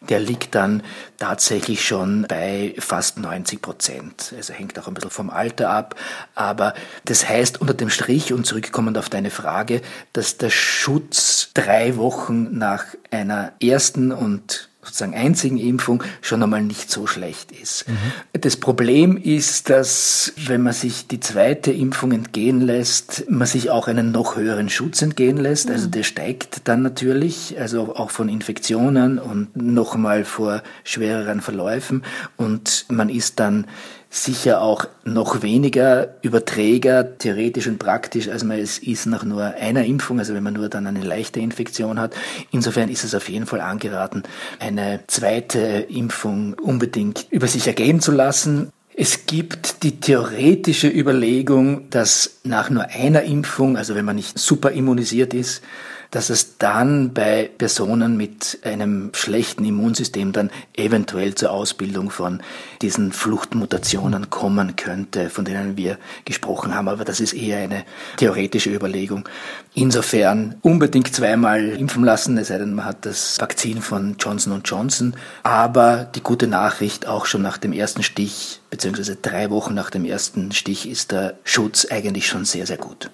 der 0.00 0.20
liegt 0.20 0.54
dann 0.54 0.82
tatsächlich 1.18 1.84
schon 1.86 2.26
bei 2.28 2.74
fast 2.78 3.18
90 3.18 3.60
Prozent. 3.60 4.34
Also 4.36 4.52
hängt 4.52 4.78
auch 4.78 4.88
ein 4.88 4.94
bisschen 4.94 5.10
vom 5.10 5.30
Alter 5.30 5.70
ab. 5.70 5.94
Aber 6.34 6.74
das 7.04 7.28
heißt 7.28 7.60
unter 7.60 7.74
dem 7.74 7.90
Strich 7.90 8.32
und 8.32 8.46
zurückkommend 8.46 8.98
auf 8.98 9.08
deine 9.08 9.30
Frage, 9.30 9.82
dass 10.12 10.38
der 10.38 10.50
Schutz 10.50 11.50
drei 11.54 11.96
Wochen 11.96 12.56
nach 12.56 12.84
einer 13.10 13.52
ersten 13.60 14.12
und 14.12 14.69
sozusagen 14.82 15.14
einzigen 15.14 15.58
Impfung 15.58 16.02
schon 16.22 16.42
einmal 16.42 16.62
nicht 16.62 16.90
so 16.90 17.06
schlecht 17.06 17.52
ist. 17.52 17.86
Mhm. 17.86 18.40
Das 18.40 18.56
Problem 18.56 19.18
ist, 19.18 19.68
dass 19.68 20.32
wenn 20.46 20.62
man 20.62 20.72
sich 20.72 21.06
die 21.06 21.20
zweite 21.20 21.70
Impfung 21.70 22.12
entgehen 22.12 22.60
lässt, 22.60 23.30
man 23.30 23.46
sich 23.46 23.70
auch 23.70 23.88
einen 23.88 24.10
noch 24.10 24.36
höheren 24.36 24.70
Schutz 24.70 25.02
entgehen 25.02 25.36
lässt. 25.36 25.68
Also 25.68 25.72
mhm. 25.72 25.80
Also 25.80 25.90
der 25.92 26.02
steigt 26.02 26.68
dann 26.68 26.82
natürlich, 26.82 27.56
also 27.58 27.96
auch 27.96 28.10
von 28.10 28.28
Infektionen 28.28 29.18
und 29.18 29.56
noch 29.56 29.94
einmal 29.94 30.24
vor 30.26 30.62
schwereren 30.84 31.40
Verläufen 31.40 32.02
und 32.36 32.84
man 32.88 33.08
ist 33.08 33.40
dann 33.40 33.66
sicher 34.10 34.60
auch 34.60 34.86
noch 35.04 35.42
weniger 35.42 36.16
Überträger, 36.22 37.16
theoretisch 37.16 37.68
und 37.68 37.78
praktisch, 37.78 38.28
als 38.28 38.42
man 38.42 38.58
es 38.58 38.78
ist 38.78 39.06
nach 39.06 39.22
nur 39.22 39.44
einer 39.44 39.84
Impfung, 39.84 40.18
also 40.18 40.34
wenn 40.34 40.42
man 40.42 40.54
nur 40.54 40.68
dann 40.68 40.88
eine 40.88 41.02
leichte 41.02 41.38
Infektion 41.38 42.00
hat. 42.00 42.14
Insofern 42.50 42.88
ist 42.88 43.04
es 43.04 43.14
auf 43.14 43.28
jeden 43.28 43.46
Fall 43.46 43.60
angeraten, 43.60 44.24
eine 44.58 45.00
zweite 45.06 45.86
Impfung 45.88 46.54
unbedingt 46.54 47.26
über 47.30 47.46
sich 47.46 47.68
ergehen 47.68 48.00
zu 48.00 48.10
lassen. 48.10 48.72
Es 48.96 49.26
gibt 49.26 49.84
die 49.84 50.00
theoretische 50.00 50.88
Überlegung, 50.88 51.88
dass 51.90 52.40
nach 52.42 52.68
nur 52.68 52.86
einer 52.86 53.22
Impfung, 53.22 53.76
also 53.76 53.94
wenn 53.94 54.04
man 54.04 54.16
nicht 54.16 54.38
super 54.38 54.72
immunisiert 54.72 55.32
ist, 55.34 55.62
dass 56.10 56.30
es 56.30 56.58
dann 56.58 57.12
bei 57.14 57.50
Personen 57.56 58.16
mit 58.16 58.58
einem 58.64 59.10
schlechten 59.14 59.64
Immunsystem 59.64 60.32
dann 60.32 60.50
eventuell 60.76 61.34
zur 61.34 61.52
Ausbildung 61.52 62.10
von 62.10 62.42
diesen 62.82 63.12
Fluchtmutationen 63.12 64.30
kommen 64.30 64.76
könnte, 64.76 65.30
von 65.30 65.44
denen 65.44 65.76
wir 65.76 65.98
gesprochen 66.24 66.74
haben. 66.74 66.88
Aber 66.88 67.04
das 67.04 67.20
ist 67.20 67.32
eher 67.32 67.58
eine 67.58 67.84
theoretische 68.16 68.70
Überlegung. 68.70 69.28
Insofern 69.74 70.56
unbedingt 70.62 71.14
zweimal 71.14 71.68
impfen 71.68 72.04
lassen, 72.04 72.36
es 72.38 72.48
sei 72.48 72.58
denn, 72.58 72.74
man 72.74 72.86
hat 72.86 73.06
das 73.06 73.38
Vakzin 73.40 73.80
von 73.80 74.16
Johnson 74.18 74.60
Johnson. 74.64 75.14
Aber 75.44 76.08
die 76.14 76.22
gute 76.22 76.48
Nachricht, 76.48 77.06
auch 77.06 77.26
schon 77.26 77.42
nach 77.42 77.58
dem 77.58 77.72
ersten 77.72 78.02
Stich, 78.02 78.60
beziehungsweise 78.70 79.16
drei 79.16 79.50
Wochen 79.50 79.74
nach 79.74 79.90
dem 79.90 80.04
ersten 80.04 80.50
Stich, 80.52 80.88
ist 80.88 81.12
der 81.12 81.38
Schutz 81.44 81.86
eigentlich 81.88 82.26
schon 82.26 82.44
sehr, 82.44 82.66
sehr 82.66 82.78
gut. 82.78 83.10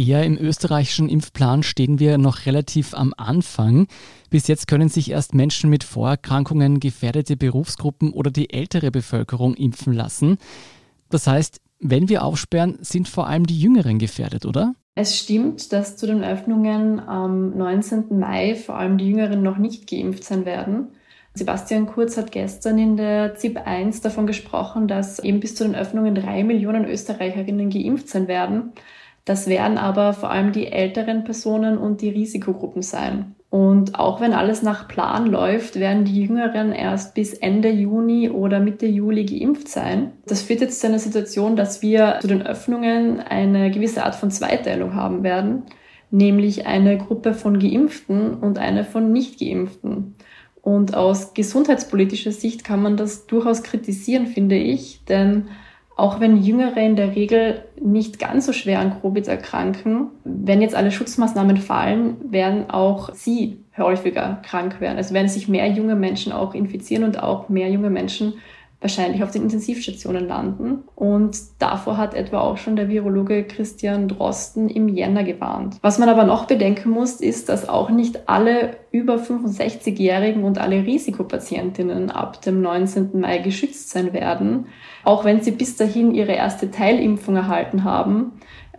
Ja, 0.00 0.20
im 0.20 0.38
österreichischen 0.38 1.08
Impfplan 1.08 1.64
stehen 1.64 1.98
wir 1.98 2.18
noch 2.18 2.46
relativ 2.46 2.94
am 2.94 3.12
Anfang. 3.16 3.88
Bis 4.30 4.46
jetzt 4.46 4.68
können 4.68 4.88
sich 4.88 5.10
erst 5.10 5.34
Menschen 5.34 5.70
mit 5.70 5.82
Vorerkrankungen, 5.82 6.78
gefährdete 6.78 7.36
Berufsgruppen 7.36 8.12
oder 8.12 8.30
die 8.30 8.52
ältere 8.52 8.92
Bevölkerung 8.92 9.54
impfen 9.54 9.92
lassen. 9.92 10.38
Das 11.10 11.26
heißt, 11.26 11.60
wenn 11.80 12.08
wir 12.08 12.22
aufsperren, 12.22 12.78
sind 12.80 13.08
vor 13.08 13.26
allem 13.26 13.44
die 13.44 13.58
Jüngeren 13.58 13.98
gefährdet, 13.98 14.46
oder? 14.46 14.76
Es 14.94 15.18
stimmt, 15.18 15.72
dass 15.72 15.96
zu 15.96 16.06
den 16.06 16.22
Öffnungen 16.22 17.00
am 17.00 17.58
19. 17.58 18.20
Mai 18.20 18.54
vor 18.54 18.76
allem 18.76 18.98
die 18.98 19.08
Jüngeren 19.08 19.42
noch 19.42 19.58
nicht 19.58 19.90
geimpft 19.90 20.22
sein 20.22 20.44
werden. 20.44 20.92
Sebastian 21.34 21.86
Kurz 21.86 22.16
hat 22.16 22.30
gestern 22.30 22.78
in 22.78 22.96
der 22.96 23.34
ZIP 23.34 23.66
1 23.66 24.00
davon 24.02 24.28
gesprochen, 24.28 24.86
dass 24.86 25.18
eben 25.18 25.40
bis 25.40 25.56
zu 25.56 25.64
den 25.64 25.74
Öffnungen 25.74 26.14
drei 26.14 26.44
Millionen 26.44 26.84
Österreicherinnen 26.84 27.68
geimpft 27.68 28.08
sein 28.08 28.28
werden. 28.28 28.74
Das 29.28 29.46
werden 29.46 29.76
aber 29.76 30.14
vor 30.14 30.30
allem 30.30 30.52
die 30.52 30.68
älteren 30.68 31.22
Personen 31.22 31.76
und 31.76 32.00
die 32.00 32.08
Risikogruppen 32.08 32.80
sein. 32.80 33.34
Und 33.50 33.98
auch 33.98 34.22
wenn 34.22 34.32
alles 34.32 34.62
nach 34.62 34.88
Plan 34.88 35.26
läuft, 35.26 35.78
werden 35.78 36.06
die 36.06 36.22
Jüngeren 36.22 36.72
erst 36.72 37.14
bis 37.14 37.34
Ende 37.34 37.68
Juni 37.68 38.30
oder 38.30 38.58
Mitte 38.58 38.86
Juli 38.86 39.26
geimpft 39.26 39.68
sein. 39.68 40.12
Das 40.24 40.40
führt 40.40 40.62
jetzt 40.62 40.80
zu 40.80 40.86
einer 40.86 40.98
Situation, 40.98 41.56
dass 41.56 41.82
wir 41.82 42.20
zu 42.22 42.26
den 42.26 42.40
Öffnungen 42.40 43.20
eine 43.20 43.70
gewisse 43.70 44.02
Art 44.06 44.14
von 44.14 44.30
Zweiteilung 44.30 44.94
haben 44.94 45.22
werden, 45.22 45.64
nämlich 46.10 46.66
eine 46.66 46.96
Gruppe 46.96 47.34
von 47.34 47.58
Geimpften 47.58 48.32
und 48.32 48.58
eine 48.58 48.82
von 48.82 49.12
Nicht-Geimpften. 49.12 50.14
Und 50.62 50.94
aus 50.94 51.34
gesundheitspolitischer 51.34 52.32
Sicht 52.32 52.64
kann 52.64 52.80
man 52.80 52.96
das 52.96 53.26
durchaus 53.26 53.62
kritisieren, 53.62 54.26
finde 54.26 54.56
ich, 54.56 55.04
denn 55.04 55.48
auch 55.98 56.20
wenn 56.20 56.40
Jüngere 56.40 56.80
in 56.80 56.94
der 56.94 57.16
Regel 57.16 57.64
nicht 57.82 58.20
ganz 58.20 58.46
so 58.46 58.52
schwer 58.52 58.78
an 58.78 59.00
Covid 59.02 59.26
erkranken, 59.26 60.06
wenn 60.22 60.62
jetzt 60.62 60.76
alle 60.76 60.92
Schutzmaßnahmen 60.92 61.56
fallen, 61.56 62.16
werden 62.30 62.70
auch 62.70 63.12
sie 63.14 63.58
häufiger 63.76 64.40
krank 64.44 64.80
werden. 64.80 64.96
Also 64.96 65.12
werden 65.12 65.28
sich 65.28 65.48
mehr 65.48 65.66
junge 65.66 65.96
Menschen 65.96 66.32
auch 66.32 66.54
infizieren 66.54 67.02
und 67.02 67.20
auch 67.20 67.48
mehr 67.48 67.68
junge 67.68 67.90
Menschen 67.90 68.34
wahrscheinlich 68.80 69.24
auf 69.24 69.32
den 69.32 69.42
Intensivstationen 69.42 70.28
landen. 70.28 70.84
Und 70.94 71.36
davor 71.58 71.96
hat 71.96 72.14
etwa 72.14 72.40
auch 72.40 72.56
schon 72.58 72.76
der 72.76 72.88
Virologe 72.88 73.44
Christian 73.44 74.06
Drosten 74.06 74.68
im 74.68 74.88
Jänner 74.88 75.24
gewarnt. 75.24 75.76
Was 75.82 75.98
man 75.98 76.08
aber 76.08 76.24
noch 76.24 76.46
bedenken 76.46 76.90
muss, 76.90 77.20
ist, 77.20 77.48
dass 77.48 77.68
auch 77.68 77.90
nicht 77.90 78.28
alle 78.28 78.76
über 78.92 79.16
65-Jährigen 79.16 80.44
und 80.44 80.58
alle 80.58 80.86
Risikopatientinnen 80.86 82.10
ab 82.10 82.40
dem 82.42 82.62
19. 82.62 83.20
Mai 83.20 83.38
geschützt 83.38 83.90
sein 83.90 84.12
werden. 84.12 84.66
Auch 85.02 85.24
wenn 85.24 85.40
sie 85.40 85.50
bis 85.50 85.76
dahin 85.76 86.14
ihre 86.14 86.32
erste 86.32 86.70
Teilimpfung 86.70 87.34
erhalten 87.34 87.82
haben, 87.82 88.32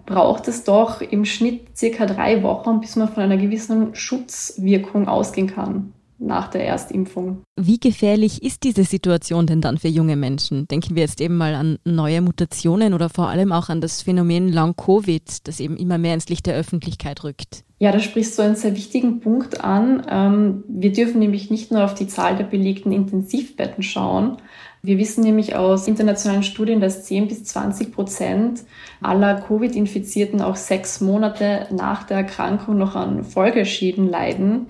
braucht 0.06 0.48
es 0.48 0.63
doch 0.63 1.01
im 1.01 1.25
Schnitt 1.25 1.77
circa 1.77 2.06
drei 2.06 2.41
Wochen, 2.41 2.79
bis 2.79 2.96
man 2.96 3.10
von 3.10 3.22
einer 3.22 3.38
gewissen 3.38 3.94
Schutzwirkung 3.94 5.08
ausgehen 5.08 5.48
kann 5.48 5.94
nach 6.20 6.50
der 6.50 6.66
Erstimpfung. 6.66 7.44
Wie 7.60 7.80
gefährlich 7.80 8.44
ist 8.44 8.64
diese 8.64 8.84
Situation 8.84 9.48
denn 9.48 9.62
dann 9.62 9.78
für 9.78 9.88
junge 9.88 10.16
Menschen? 10.16 10.68
Denken 10.68 10.96
wir 10.96 11.04
jetzt 11.04 11.22
eben 11.22 11.38
mal 11.38 11.56
an 11.56 11.80
neue 11.86 12.22
Mutationen 12.22 12.94
oder 12.94 13.10
vor 13.10 13.30
allem 13.30 13.52
auch 13.52 13.70
an 13.70 13.82
das 13.82 14.02
Phänomen 14.02 14.52
Long-Covid, 14.52 15.48
das 15.48 15.60
eben 15.60 15.78
immer 15.78 15.98
mehr 15.98 16.14
ins 16.14 16.30
Licht 16.30 16.46
der 16.46 16.56
Öffentlichkeit 16.56 17.24
rückt. 17.24 17.64
Ja, 17.82 17.94
da 17.94 18.00
sprichst 18.00 18.38
du 18.38 18.42
einen 18.42 18.56
sehr 18.56 18.76
wichtigen 18.76 19.22
Punkt 19.22 19.64
an. 19.64 20.06
Ähm, 20.10 20.64
wir 20.68 20.92
dürfen 20.92 21.20
nämlich 21.20 21.50
nicht 21.50 21.72
nur 21.72 21.86
auf 21.86 21.94
die 21.94 22.08
Zahl 22.08 22.36
der 22.36 22.44
belegten 22.44 22.92
Intensivbetten 22.92 23.84
schauen. 23.84 24.38
Wir 24.82 24.98
wissen 24.98 25.24
nämlich 25.24 25.56
aus 25.56 25.88
internationalen 25.88 26.44
Studien, 26.44 26.80
dass 26.80 27.06
10 27.06 27.28
bis 27.28 27.44
20 27.46 27.94
Prozent 27.94 28.64
aller 29.02 29.36
Covid-Infizierten 29.42 30.42
auch 30.42 30.56
sechs 30.56 31.02
Monate 31.02 31.68
nach 31.72 32.04
der 32.04 32.18
Erkrankung 32.18 32.78
noch 32.78 32.96
an 32.96 33.24
Folgeschäden 33.24 34.10
leiden. 34.10 34.68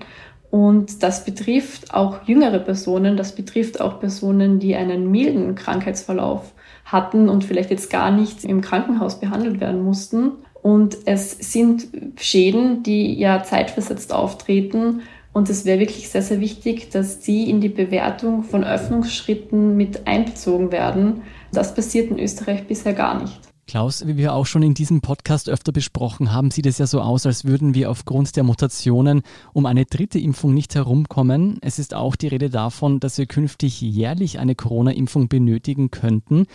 Und 0.50 1.02
das 1.02 1.24
betrifft 1.24 1.94
auch 1.94 2.26
jüngere 2.26 2.58
Personen, 2.58 3.16
das 3.16 3.34
betrifft 3.34 3.80
auch 3.80 4.00
Personen, 4.00 4.58
die 4.58 4.74
einen 4.74 5.10
milden 5.10 5.54
Krankheitsverlauf 5.54 6.52
hatten 6.84 7.28
und 7.28 7.44
vielleicht 7.44 7.70
jetzt 7.70 7.88
gar 7.88 8.10
nicht 8.10 8.44
im 8.44 8.60
Krankenhaus 8.60 9.20
behandelt 9.20 9.60
werden 9.60 9.82
mussten. 9.82 10.32
Und 10.62 10.98
es 11.06 11.30
sind 11.30 11.88
Schäden, 12.16 12.82
die 12.82 13.14
ja 13.14 13.42
zeitversetzt 13.44 14.12
auftreten. 14.12 15.02
Und 15.32 15.48
es 15.48 15.64
wäre 15.64 15.78
wirklich 15.78 16.08
sehr, 16.08 16.22
sehr 16.22 16.40
wichtig, 16.40 16.90
dass 16.90 17.20
die 17.20 17.48
in 17.48 17.60
die 17.60 17.68
Bewertung 17.68 18.42
von 18.42 18.64
Öffnungsschritten 18.64 19.76
mit 19.76 20.08
einbezogen 20.08 20.72
werden. 20.72 21.22
Das 21.52 21.74
passiert 21.74 22.10
in 22.10 22.18
Österreich 22.18 22.66
bisher 22.66 22.92
gar 22.92 23.20
nicht. 23.22 23.49
Klaus, 23.70 24.04
wie 24.04 24.16
wir 24.16 24.34
auch 24.34 24.46
schon 24.46 24.64
in 24.64 24.74
diesem 24.74 25.00
Podcast 25.00 25.48
öfter 25.48 25.70
besprochen 25.70 26.32
haben, 26.32 26.50
sieht 26.50 26.66
es 26.66 26.78
ja 26.78 26.88
so 26.88 27.00
aus, 27.00 27.24
als 27.24 27.44
würden 27.44 27.72
wir 27.72 27.88
aufgrund 27.88 28.34
der 28.34 28.42
Mutationen 28.42 29.22
um 29.52 29.64
eine 29.64 29.84
dritte 29.84 30.18
Impfung 30.18 30.54
nicht 30.54 30.74
herumkommen. 30.74 31.58
Es 31.60 31.78
ist 31.78 31.94
auch 31.94 32.16
die 32.16 32.26
Rede 32.26 32.50
davon, 32.50 32.98
dass 32.98 33.16
wir 33.16 33.26
künftig 33.26 33.80
jährlich 33.80 34.40
eine 34.40 34.56
Corona-Impfung 34.56 35.28
benötigen 35.28 35.92
könnten. 35.92 36.46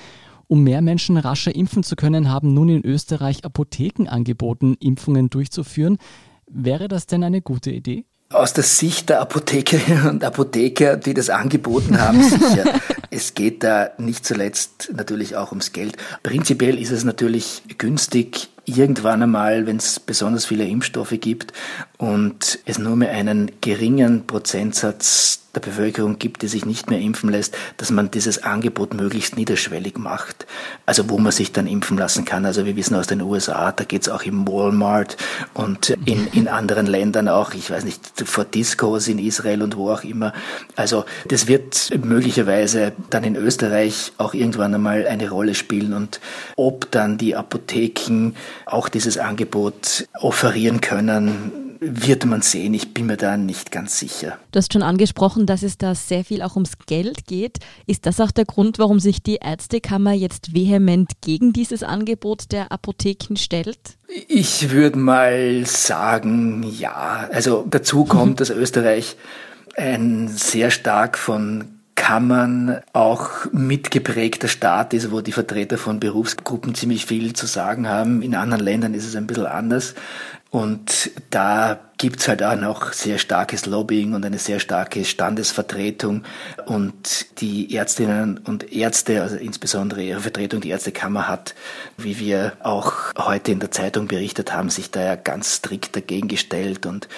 Um 0.47 0.63
mehr 0.63 0.81
Menschen 0.81 1.15
rascher 1.15 1.55
impfen 1.55 1.83
zu 1.83 1.95
können, 1.95 2.29
haben 2.29 2.53
nun 2.53 2.67
in 2.67 2.83
Österreich 2.83 3.45
Apotheken 3.45 4.09
angeboten, 4.09 4.75
Impfungen 4.77 5.29
durchzuführen. 5.29 5.99
Wäre 6.47 6.89
das 6.89 7.07
denn 7.07 7.23
eine 7.23 7.41
gute 7.41 7.71
Idee? 7.71 8.03
Aus 8.29 8.53
der 8.53 8.63
Sicht 8.63 9.09
der 9.09 9.21
Apothekerinnen 9.21 10.09
und 10.09 10.23
Apotheker, 10.23 10.97
die 10.97 11.13
das 11.13 11.29
angeboten 11.29 11.99
haben, 12.01 12.23
sicher. 12.29 12.65
Es 13.11 13.33
geht 13.33 13.63
da 13.63 13.91
nicht 13.97 14.25
zuletzt 14.25 14.91
natürlich 14.95 15.35
auch 15.35 15.51
ums 15.51 15.71
Geld. 15.71 15.97
Prinzipiell 16.23 16.79
ist 16.79 16.91
es 16.91 17.03
natürlich 17.03 17.63
günstig, 17.77 18.49
irgendwann 18.65 19.23
einmal, 19.23 19.67
wenn 19.67 19.77
es 19.77 19.99
besonders 19.99 20.45
viele 20.45 20.65
Impfstoffe 20.65 21.15
gibt 21.21 21.53
und 21.97 22.59
es 22.65 22.77
nur 22.77 22.95
mehr 22.95 23.11
einen 23.11 23.51
geringen 23.61 24.27
Prozentsatz 24.27 25.45
der 25.55 25.61
Bevölkerung 25.61 26.19
gibt, 26.19 26.41
die 26.41 26.47
sich 26.47 26.65
nicht 26.65 26.89
mehr 26.89 26.99
impfen 26.99 27.29
lässt, 27.29 27.57
dass 27.77 27.89
man 27.89 28.11
dieses 28.11 28.43
Angebot 28.43 28.93
möglichst 28.93 29.37
niederschwellig 29.37 29.97
macht. 29.97 30.45
Also 30.85 31.09
wo 31.09 31.17
man 31.17 31.31
sich 31.31 31.51
dann 31.51 31.67
impfen 31.67 31.97
lassen 31.97 32.25
kann. 32.25 32.45
Also 32.45 32.65
wir 32.65 32.75
wissen 32.75 32.95
aus 32.95 33.07
den 33.07 33.21
USA, 33.21 33.71
da 33.71 33.83
geht's 33.83 34.09
auch 34.09 34.23
im 34.23 34.47
Walmart 34.47 35.17
und 35.53 35.89
in, 36.05 36.27
in 36.27 36.47
anderen 36.47 36.85
Ländern 36.85 37.27
auch, 37.27 37.53
ich 37.53 37.71
weiß 37.71 37.85
nicht, 37.85 38.01
vor 38.25 38.45
Discos 38.45 39.07
in 39.07 39.19
Israel 39.19 39.61
und 39.61 39.77
wo 39.77 39.91
auch 39.91 40.03
immer. 40.03 40.33
Also 40.75 41.05
das 41.27 41.47
wird 41.47 41.91
möglicherweise 42.03 42.91
dann 43.09 43.23
in 43.23 43.35
Österreich 43.35 44.11
auch 44.17 44.33
irgendwann 44.33 44.75
einmal 44.75 45.07
eine 45.07 45.29
Rolle 45.29 45.55
spielen 45.55 45.93
und 45.93 46.19
ob 46.57 46.91
dann 46.91 47.17
die 47.17 47.35
Apotheken 47.35 48.33
auch 48.65 48.89
dieses 48.89 49.17
Angebot 49.17 50.07
offerieren 50.19 50.81
können, 50.81 51.64
wird 51.79 52.25
man 52.25 52.41
sehen. 52.41 52.73
Ich 52.73 52.93
bin 52.93 53.05
mir 53.05 53.17
da 53.17 53.37
nicht 53.37 53.71
ganz 53.71 53.99
sicher. 53.99 54.37
Du 54.51 54.57
hast 54.57 54.73
schon 54.73 54.83
angesprochen, 54.83 55.45
dass 55.45 55.63
es 55.63 55.77
da 55.77 55.95
sehr 55.95 56.23
viel 56.23 56.41
auch 56.41 56.55
ums 56.55 56.73
Geld 56.85 57.25
geht. 57.27 57.59
Ist 57.85 58.05
das 58.05 58.19
auch 58.19 58.31
der 58.31 58.45
Grund, 58.45 58.79
warum 58.79 58.99
sich 58.99 59.21
die 59.21 59.37
Ärztekammer 59.37 60.13
jetzt 60.13 60.53
vehement 60.53 61.11
gegen 61.21 61.53
dieses 61.53 61.83
Angebot 61.83 62.51
der 62.51 62.71
Apotheken 62.71 63.35
stellt? 63.37 63.79
Ich 64.27 64.71
würde 64.71 64.97
mal 64.97 65.65
sagen, 65.65 66.63
ja. 66.63 67.27
Also 67.31 67.65
dazu 67.69 68.05
kommt, 68.05 68.39
dass 68.39 68.49
Österreich 68.49 69.17
ein 69.75 70.27
sehr 70.29 70.71
stark 70.71 71.17
von 71.17 71.75
Kammern 71.95 72.81
auch 72.93 73.29
mitgeprägter 73.51 74.47
Staat 74.47 74.93
ist, 74.93 75.11
wo 75.11 75.21
die 75.21 75.31
Vertreter 75.31 75.77
von 75.77 75.99
Berufsgruppen 75.99 76.75
ziemlich 76.75 77.05
viel 77.05 77.33
zu 77.33 77.45
sagen 77.45 77.87
haben. 77.87 78.21
In 78.21 78.35
anderen 78.35 78.63
Ländern 78.63 78.93
ist 78.93 79.07
es 79.07 79.15
ein 79.15 79.27
bisschen 79.27 79.45
anders. 79.45 79.95
Und 80.55 81.11
da 81.31 81.77
gibt's 81.97 82.29
halt 82.29 82.41
auch 82.41 82.55
noch 82.55 82.93
sehr 82.93 83.17
starkes 83.17 83.65
Lobbying 83.65 84.13
und 84.13 84.23
eine 84.23 84.39
sehr 84.39 84.61
starke 84.61 85.03
Standesvertretung. 85.03 86.23
Und 86.65 87.41
die 87.41 87.75
Ärztinnen 87.75 88.37
und 88.37 88.71
Ärzte, 88.71 89.21
also 89.21 89.35
insbesondere 89.35 90.01
ihre 90.01 90.21
Vertretung, 90.21 90.61
die 90.61 90.69
Ärztekammer 90.69 91.27
hat, 91.27 91.55
wie 91.97 92.19
wir 92.19 92.53
auch 92.63 92.93
heute 93.17 93.51
in 93.51 93.59
der 93.59 93.71
Zeitung 93.71 94.07
berichtet 94.07 94.53
haben, 94.53 94.69
sich 94.69 94.91
da 94.91 95.03
ja 95.03 95.15
ganz 95.17 95.55
strikt 95.55 95.93
dagegen 95.93 96.29
gestellt 96.29 96.85
und 96.85 97.09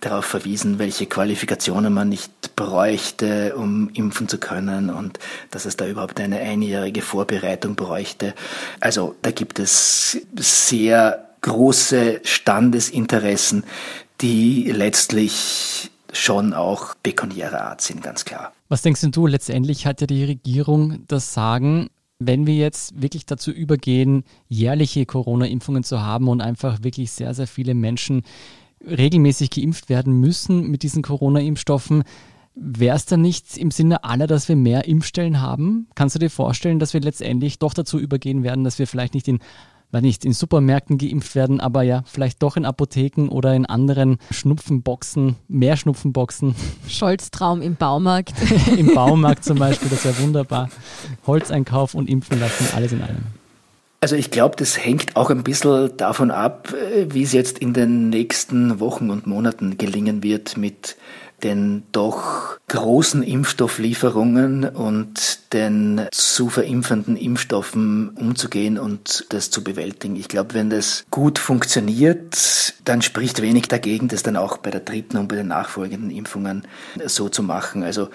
darauf 0.00 0.24
verwiesen, 0.24 0.80
welche 0.80 1.06
Qualifikationen 1.06 1.94
man 1.94 2.08
nicht 2.08 2.56
bräuchte, 2.56 3.54
um 3.54 3.88
impfen 3.90 4.26
zu 4.26 4.38
können 4.38 4.90
und 4.90 5.20
dass 5.52 5.64
es 5.64 5.76
da 5.76 5.86
überhaupt 5.86 6.18
eine 6.18 6.40
einjährige 6.40 7.02
Vorbereitung 7.02 7.76
bräuchte. 7.76 8.34
Also 8.80 9.14
da 9.22 9.30
gibt 9.30 9.60
es 9.60 10.18
sehr 10.36 11.29
große 11.40 12.20
Standesinteressen, 12.24 13.64
die 14.20 14.70
letztlich 14.70 15.90
schon 16.12 16.52
auch 16.52 16.94
pekuniärer 17.02 17.62
Art 17.62 17.80
sind, 17.80 18.02
ganz 18.02 18.24
klar. 18.24 18.52
Was 18.68 18.82
denkst 18.82 19.00
du, 19.10 19.26
letztendlich 19.26 19.86
hat 19.86 20.00
ja 20.00 20.06
die 20.06 20.24
Regierung 20.24 21.04
das 21.06 21.32
Sagen, 21.32 21.88
wenn 22.18 22.46
wir 22.46 22.54
jetzt 22.54 23.00
wirklich 23.00 23.26
dazu 23.26 23.50
übergehen, 23.50 24.24
jährliche 24.48 25.06
Corona-Impfungen 25.06 25.84
zu 25.84 26.02
haben 26.02 26.28
und 26.28 26.40
einfach 26.40 26.82
wirklich 26.82 27.12
sehr, 27.12 27.32
sehr 27.34 27.46
viele 27.46 27.74
Menschen 27.74 28.22
regelmäßig 28.86 29.50
geimpft 29.50 29.88
werden 29.88 30.20
müssen 30.20 30.70
mit 30.70 30.82
diesen 30.82 31.02
Corona-Impfstoffen, 31.02 32.04
Wäre 32.54 32.96
es 32.96 33.06
dann 33.06 33.22
nicht 33.22 33.56
im 33.56 33.70
Sinne 33.70 34.02
aller, 34.02 34.26
dass 34.26 34.48
wir 34.48 34.56
mehr 34.56 34.84
Impfstellen 34.84 35.40
haben? 35.40 35.86
Kannst 35.94 36.16
du 36.16 36.18
dir 36.18 36.30
vorstellen, 36.30 36.80
dass 36.80 36.92
wir 36.92 37.00
letztendlich 37.00 37.58
doch 37.58 37.72
dazu 37.72 37.98
übergehen 37.98 38.42
werden, 38.42 38.64
dass 38.64 38.78
wir 38.78 38.88
vielleicht 38.88 39.14
nicht 39.14 39.28
in 39.28 39.38
weil 39.90 40.02
nicht 40.02 40.24
in 40.24 40.32
Supermärkten 40.32 40.98
geimpft 40.98 41.34
werden, 41.34 41.60
aber 41.60 41.82
ja, 41.82 42.02
vielleicht 42.06 42.42
doch 42.42 42.56
in 42.56 42.64
Apotheken 42.64 43.28
oder 43.28 43.54
in 43.54 43.66
anderen 43.66 44.18
Schnupfenboxen, 44.30 45.36
mehr 45.48 45.76
Schnupfenboxen. 45.76 46.54
Scholz-Traum 46.88 47.62
im 47.62 47.76
Baumarkt. 47.76 48.34
Im 48.76 48.94
Baumarkt 48.94 49.44
zum 49.44 49.58
Beispiel, 49.58 49.88
das 49.88 50.04
wäre 50.04 50.18
wunderbar. 50.20 50.70
Holzeinkauf 51.26 51.94
und 51.94 52.08
impfen 52.08 52.40
lassen, 52.40 52.66
alles 52.74 52.92
in 52.92 53.02
allem. 53.02 53.40
Also 54.02 54.16
ich 54.16 54.30
glaube, 54.30 54.56
das 54.56 54.82
hängt 54.82 55.14
auch 55.16 55.28
ein 55.28 55.42
bisschen 55.42 55.94
davon 55.98 56.30
ab, 56.30 56.72
äh, 56.72 57.06
wie 57.12 57.22
es 57.22 57.32
jetzt 57.32 57.58
in 57.58 57.74
den 57.74 58.08
nächsten 58.08 58.80
Wochen 58.80 59.10
und 59.10 59.26
Monaten 59.26 59.76
gelingen 59.76 60.22
wird 60.22 60.56
mit 60.56 60.96
den 61.42 61.82
doch 61.92 62.58
großen 62.68 63.22
Impfstofflieferungen 63.22 64.64
und 64.68 65.52
den 65.52 66.06
zu 66.12 66.48
verimpfenden 66.48 67.16
Impfstoffen 67.16 68.10
umzugehen 68.10 68.78
und 68.78 69.26
das 69.30 69.50
zu 69.50 69.64
bewältigen. 69.64 70.16
Ich 70.16 70.28
glaube, 70.28 70.54
wenn 70.54 70.70
das 70.70 71.04
gut 71.10 71.38
funktioniert, 71.38 72.74
dann 72.84 73.02
spricht 73.02 73.42
wenig 73.42 73.68
dagegen, 73.68 74.08
das 74.08 74.22
dann 74.22 74.36
auch 74.36 74.58
bei 74.58 74.70
der 74.70 74.80
dritten 74.80 75.16
und 75.16 75.28
bei 75.28 75.36
den 75.36 75.48
nachfolgenden 75.48 76.10
Impfungen 76.10 76.66
so 77.06 77.28
zu 77.28 77.42
machen. 77.42 77.82
Also 77.82 78.08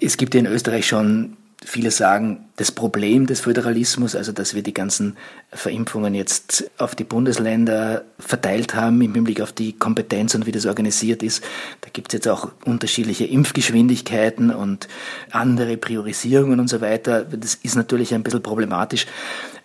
es 0.00 0.16
gibt 0.16 0.34
in 0.34 0.46
Österreich 0.46 0.86
schon 0.86 1.36
Viele 1.62 1.90
sagen, 1.90 2.48
das 2.56 2.72
Problem 2.72 3.26
des 3.26 3.40
Föderalismus, 3.40 4.16
also 4.16 4.32
dass 4.32 4.54
wir 4.54 4.62
die 4.62 4.72
ganzen 4.72 5.18
Verimpfungen 5.52 6.14
jetzt 6.14 6.70
auf 6.78 6.94
die 6.94 7.04
Bundesländer 7.04 8.02
verteilt 8.18 8.74
haben 8.74 9.02
im 9.02 9.12
Hinblick 9.12 9.42
auf 9.42 9.52
die 9.52 9.74
Kompetenz 9.74 10.34
und 10.34 10.46
wie 10.46 10.52
das 10.52 10.64
organisiert 10.64 11.22
ist. 11.22 11.44
Da 11.82 11.90
gibt 11.92 12.08
es 12.08 12.14
jetzt 12.14 12.28
auch 12.28 12.50
unterschiedliche 12.64 13.26
Impfgeschwindigkeiten 13.26 14.50
und 14.50 14.88
andere 15.32 15.76
Priorisierungen 15.76 16.60
und 16.60 16.68
so 16.68 16.80
weiter. 16.80 17.24
Das 17.24 17.56
ist 17.56 17.76
natürlich 17.76 18.14
ein 18.14 18.22
bisschen 18.22 18.42
problematisch. 18.42 19.06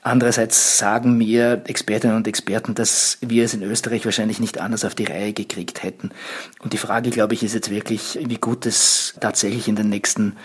Andererseits 0.01 0.77
sagen 0.77 1.17
mir 1.17 1.63
Expertinnen 1.65 2.17
und 2.17 2.27
Experten, 2.27 2.75
dass 2.75 3.17
wir 3.21 3.45
es 3.45 3.53
in 3.53 3.63
Österreich 3.63 4.05
wahrscheinlich 4.05 4.39
nicht 4.39 4.59
anders 4.59 4.85
auf 4.85 4.95
die 4.95 5.05
Reihe 5.05 5.33
gekriegt 5.33 5.81
hätten. 5.81 6.11
Und 6.59 6.73
die 6.73 6.77
Frage, 6.77 7.09
glaube 7.09 7.33
ich, 7.33 7.41
ist 7.41 7.55
jetzt 7.55 7.71
wirklich, 7.71 8.19
wie 8.21 8.37
gut 8.37 8.65
es 8.65 9.15
tatsächlich 9.19 9.67
in 9.67 9.75
den 9.75 9.89
nächsten 9.89 10.35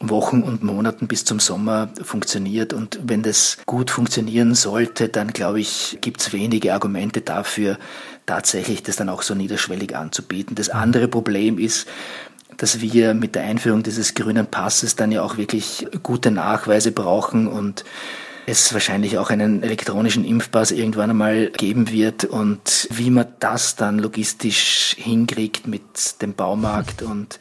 Wochen 0.00 0.42
und 0.42 0.62
Monaten 0.62 1.08
bis 1.08 1.24
zum 1.24 1.40
Sommer 1.40 1.88
funktioniert. 2.02 2.72
Und 2.72 2.98
wenn 3.02 3.22
das 3.22 3.58
gut 3.66 3.90
funktionieren 3.90 4.54
sollte, 4.54 5.08
dann 5.08 5.32
glaube 5.32 5.60
ich, 5.60 5.98
gibt 6.00 6.20
es 6.20 6.32
wenige 6.32 6.74
Argumente 6.74 7.20
dafür, 7.22 7.78
tatsächlich 8.26 8.82
das 8.82 8.96
dann 8.96 9.08
auch 9.08 9.22
so 9.22 9.34
niederschwellig 9.34 9.96
anzubieten. 9.96 10.54
Das 10.54 10.68
andere 10.68 11.08
Problem 11.08 11.58
ist, 11.58 11.86
dass 12.56 12.80
wir 12.80 13.14
mit 13.14 13.34
der 13.34 13.42
Einführung 13.42 13.82
dieses 13.82 14.14
grünen 14.14 14.46
Passes 14.46 14.96
dann 14.96 15.12
ja 15.12 15.22
auch 15.22 15.36
wirklich 15.36 15.86
gute 16.02 16.30
Nachweise 16.30 16.92
brauchen 16.92 17.48
und 17.48 17.84
es 18.46 18.72
wahrscheinlich 18.72 19.18
auch 19.18 19.30
einen 19.30 19.62
elektronischen 19.62 20.24
Impfpass 20.24 20.70
irgendwann 20.70 21.10
einmal 21.10 21.50
geben 21.50 21.90
wird 21.90 22.24
und 22.24 22.88
wie 22.90 23.10
man 23.10 23.26
das 23.40 23.74
dann 23.74 23.98
logistisch 23.98 24.94
hinkriegt 24.96 25.66
mit 25.66 26.22
dem 26.22 26.34
Baumarkt 26.34 27.02
und 27.02 27.40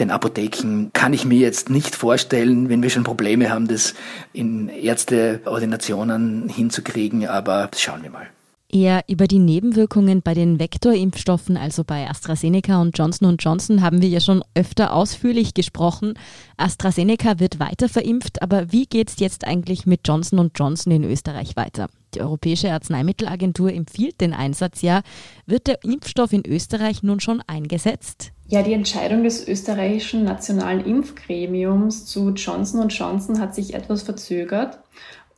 den 0.00 0.10
Apotheken, 0.10 0.90
kann 0.92 1.12
ich 1.12 1.24
mir 1.24 1.38
jetzt 1.38 1.70
nicht 1.70 1.94
vorstellen, 1.94 2.68
wenn 2.68 2.82
wir 2.82 2.90
schon 2.90 3.04
Probleme 3.04 3.50
haben, 3.50 3.68
das 3.68 3.94
in 4.32 4.68
Ärzteordinationen 4.68 6.48
hinzukriegen, 6.48 7.28
aber 7.28 7.70
schauen 7.76 8.02
wir 8.02 8.10
mal. 8.10 8.26
Eher 8.72 9.04
über 9.08 9.26
die 9.26 9.40
Nebenwirkungen 9.40 10.22
bei 10.22 10.32
den 10.32 10.60
Vektorimpfstoffen, 10.60 11.56
also 11.56 11.82
bei 11.82 12.08
AstraZeneca 12.08 12.80
und 12.80 12.96
Johnson 12.96 13.36
Johnson, 13.36 13.82
haben 13.82 14.00
wir 14.00 14.08
ja 14.08 14.20
schon 14.20 14.44
öfter 14.54 14.94
ausführlich 14.94 15.54
gesprochen. 15.54 16.14
AstraZeneca 16.56 17.40
wird 17.40 17.58
weiter 17.58 17.88
verimpft, 17.88 18.42
aber 18.42 18.70
wie 18.70 18.86
geht 18.86 19.08
es 19.08 19.18
jetzt 19.18 19.44
eigentlich 19.44 19.86
mit 19.86 20.02
Johnson 20.06 20.52
Johnson 20.54 20.92
in 20.92 21.02
Österreich 21.02 21.56
weiter? 21.56 21.88
Die 22.14 22.20
Europäische 22.20 22.72
Arzneimittelagentur 22.72 23.72
empfiehlt 23.72 24.20
den 24.20 24.34
Einsatz 24.34 24.82
ja. 24.82 25.02
Wird 25.46 25.66
der 25.66 25.82
Impfstoff 25.82 26.32
in 26.32 26.46
Österreich 26.46 27.02
nun 27.02 27.20
schon 27.20 27.42
eingesetzt? 27.46 28.32
Ja, 28.46 28.62
die 28.62 28.72
Entscheidung 28.72 29.22
des 29.22 29.46
österreichischen 29.46 30.24
Nationalen 30.24 30.84
Impfgremiums 30.84 32.06
zu 32.06 32.30
Johnson 32.30 32.88
Johnson 32.88 33.38
hat 33.38 33.54
sich 33.54 33.74
etwas 33.74 34.02
verzögert. 34.02 34.80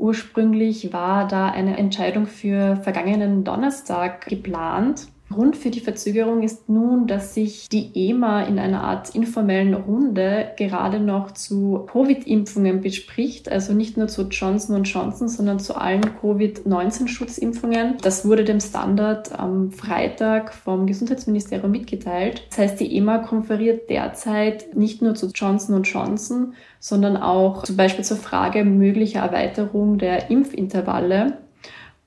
Ursprünglich 0.02 0.92
war 0.92 1.28
da 1.28 1.46
eine 1.46 1.78
Entscheidung 1.78 2.26
für 2.26 2.74
vergangenen 2.74 3.44
Donnerstag 3.44 4.26
geplant. 4.26 5.06
Grund 5.32 5.56
für 5.56 5.70
die 5.70 5.80
Verzögerung 5.80 6.42
ist 6.42 6.68
nun, 6.68 7.06
dass 7.06 7.34
sich 7.34 7.68
die 7.68 7.90
EMA 7.94 8.42
in 8.44 8.58
einer 8.58 8.82
Art 8.82 9.14
informellen 9.14 9.74
Runde 9.74 10.52
gerade 10.56 11.00
noch 11.00 11.32
zu 11.32 11.86
Covid-Impfungen 11.90 12.80
bespricht, 12.80 13.50
also 13.50 13.72
nicht 13.72 13.96
nur 13.96 14.08
zu 14.08 14.22
Johnson 14.28 14.84
Johnson, 14.84 15.28
sondern 15.28 15.58
zu 15.58 15.74
allen 15.74 16.02
Covid-19-Schutzimpfungen. 16.20 17.96
Das 18.02 18.26
wurde 18.26 18.44
dem 18.44 18.60
Standard 18.60 19.38
am 19.38 19.72
Freitag 19.72 20.54
vom 20.54 20.86
Gesundheitsministerium 20.86 21.70
mitgeteilt. 21.70 22.46
Das 22.50 22.58
heißt, 22.58 22.80
die 22.80 22.96
EMA 22.96 23.18
konferiert 23.18 23.90
derzeit 23.90 24.76
nicht 24.76 25.02
nur 25.02 25.14
zu 25.14 25.30
Johnson 25.34 25.82
Johnson, 25.82 26.54
sondern 26.78 27.16
auch 27.16 27.62
zum 27.62 27.76
Beispiel 27.76 28.04
zur 28.04 28.16
Frage 28.16 28.64
möglicher 28.64 29.20
Erweiterung 29.20 29.98
der 29.98 30.30
Impfintervalle. 30.30 31.38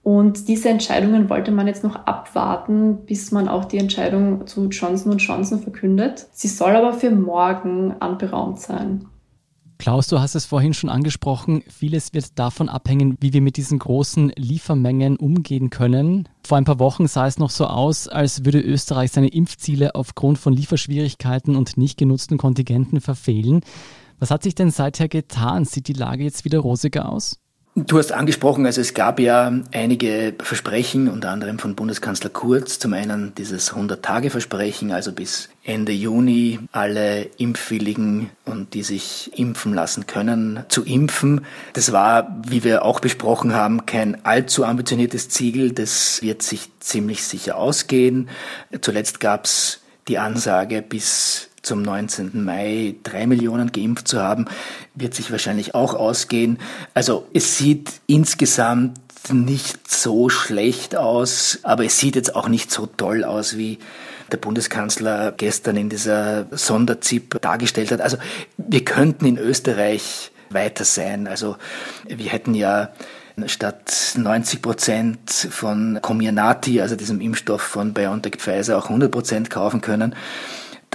Und 0.06 0.50
diese 0.50 0.70
Entscheidungen 0.70 1.32
wollte 1.32 1.50
man 1.50 1.66
jetzt 1.66 1.84
noch 1.84 1.96
abwarten, 1.96 3.08
bis 3.08 3.32
man 3.32 3.48
auch 3.48 3.66
die 3.66 3.80
Entscheidung 3.80 4.46
zu 4.46 4.68
Johnson 4.68 5.18
Johnson 5.18 5.60
verkündet. 5.60 6.28
Sie 6.32 6.48
soll 6.48 6.76
aber 6.76 6.94
für 6.94 7.10
morgen 7.10 7.92
anberaumt 8.00 8.60
sein. 8.60 9.08
Klaus, 9.80 10.06
du 10.06 10.20
hast 10.20 10.36
es 10.36 10.46
vorhin 10.46 10.76
schon 10.76 10.92
angesprochen, 10.92 11.64
vieles 11.68 12.14
wird 12.14 12.38
davon 12.38 12.70
abhängen, 12.70 13.18
wie 13.20 13.34
wir 13.34 13.42
mit 13.42 13.58
diesen 13.58 13.80
großen 13.80 14.32
Liefermengen 14.36 15.18
umgehen 15.18 15.72
können. 15.72 16.30
Vor 16.46 16.60
ein 16.60 16.66
paar 16.66 16.78
Wochen 16.78 17.08
sah 17.08 17.26
es 17.26 17.40
noch 17.40 17.50
so 17.50 17.66
aus, 17.66 18.08
als 18.08 18.46
würde 18.46 18.60
Österreich 18.60 19.12
seine 19.12 19.30
Impfziele 19.30 19.96
aufgrund 19.96 20.38
von 20.38 20.54
Lieferschwierigkeiten 20.54 21.56
und 21.56 21.78
nicht 21.78 21.98
genutzten 21.98 22.38
Kontingenten 22.38 23.02
verfehlen. 23.02 23.62
Was 24.20 24.30
hat 24.30 24.44
sich 24.44 24.54
denn 24.54 24.70
seither 24.70 25.08
getan? 25.08 25.66
Sieht 25.66 25.88
die 25.88 25.94
Lage 25.94 26.24
jetzt 26.24 26.46
wieder 26.46 26.60
rosiger 26.60 27.10
aus? 27.10 27.40
Du 27.78 27.98
hast 27.98 28.14
angesprochen, 28.14 28.66
also 28.66 28.80
es 28.80 28.94
gab 28.94 29.20
ja 29.20 29.52
einige 29.74 30.34
Versprechen, 30.40 31.10
unter 31.10 31.32
anderem 31.32 31.60
von 31.60 31.76
Bundeskanzler 31.76 32.30
Kurz. 32.30 32.80
Zum 32.80 32.94
einen 32.94 33.36
dieses 33.36 33.74
100-Tage-Versprechen, 33.74 34.94
also 34.94 35.12
bis 35.12 35.50
Ende 35.62 35.92
Juni 35.92 36.60
alle 36.72 37.24
Impfwilligen 37.38 38.30
und 38.46 38.76
die 38.76 38.84
sich 38.84 39.38
impfen 39.38 39.74
lassen 39.74 40.08
können, 40.08 40.64
zu 40.70 40.86
impfen. 40.86 41.42
Das 41.74 41.92
war, 41.92 42.42
wie 42.48 42.64
wir 42.64 42.86
auch 42.86 43.02
besprochen 43.02 43.54
haben, 43.54 43.86
kein 43.86 44.24
allzu 44.24 44.64
ambitioniertes 44.64 45.28
Ziel. 45.28 45.74
Das 45.74 46.22
wird 46.22 46.44
sich 46.44 46.70
ziemlich 46.80 47.26
sicher 47.26 47.58
ausgehen. 47.58 48.30
Zuletzt 48.80 49.20
gab 49.20 49.44
es 49.44 49.82
die 50.08 50.18
Ansage, 50.18 50.82
bis 50.82 51.50
zum 51.66 51.82
19. 51.82 52.44
Mai 52.44 52.96
drei 53.04 53.28
Millionen 53.28 53.72
geimpft 53.72 54.08
zu 54.08 54.22
haben, 54.22 54.46
wird 54.94 55.14
sich 55.14 55.32
wahrscheinlich 55.32 55.76
auch 55.76 55.94
ausgehen. 55.94 56.60
Also 56.94 57.28
es 57.34 57.58
sieht 57.58 57.92
insgesamt 58.08 59.00
nicht 59.34 59.92
so 59.92 60.30
schlecht 60.30 60.96
aus, 60.96 61.60
aber 61.64 61.86
es 61.86 61.98
sieht 61.98 62.16
jetzt 62.16 62.36
auch 62.36 62.48
nicht 62.48 62.72
so 62.72 62.86
toll 62.86 63.24
aus, 63.24 63.58
wie 63.58 63.80
der 64.32 64.38
Bundeskanzler 64.38 65.32
gestern 65.32 65.78
in 65.78 65.90
dieser 65.90 66.48
Sonderzip 66.52 67.42
dargestellt 67.42 67.92
hat. 67.92 68.02
Also 68.02 68.18
wir 68.58 68.84
könnten 68.86 69.26
in 69.26 69.38
Österreich 69.38 70.32
weiter 70.50 70.86
sein. 70.86 71.28
Also 71.28 71.58
wir 72.08 72.30
hätten 72.30 72.54
ja 72.54 72.90
statt 73.48 74.14
90 74.16 74.62
Prozent 74.62 75.30
von 75.30 76.00
Comirnaty, 76.02 76.82
also 76.82 76.96
diesem 76.96 77.20
Impfstoff 77.22 77.62
von 77.62 77.94
BioNTech 77.94 78.36
Pfizer, 78.38 78.78
auch 78.78 78.86
100 78.86 79.12
Prozent 79.12 79.50
kaufen 79.50 79.82
können 79.82 80.16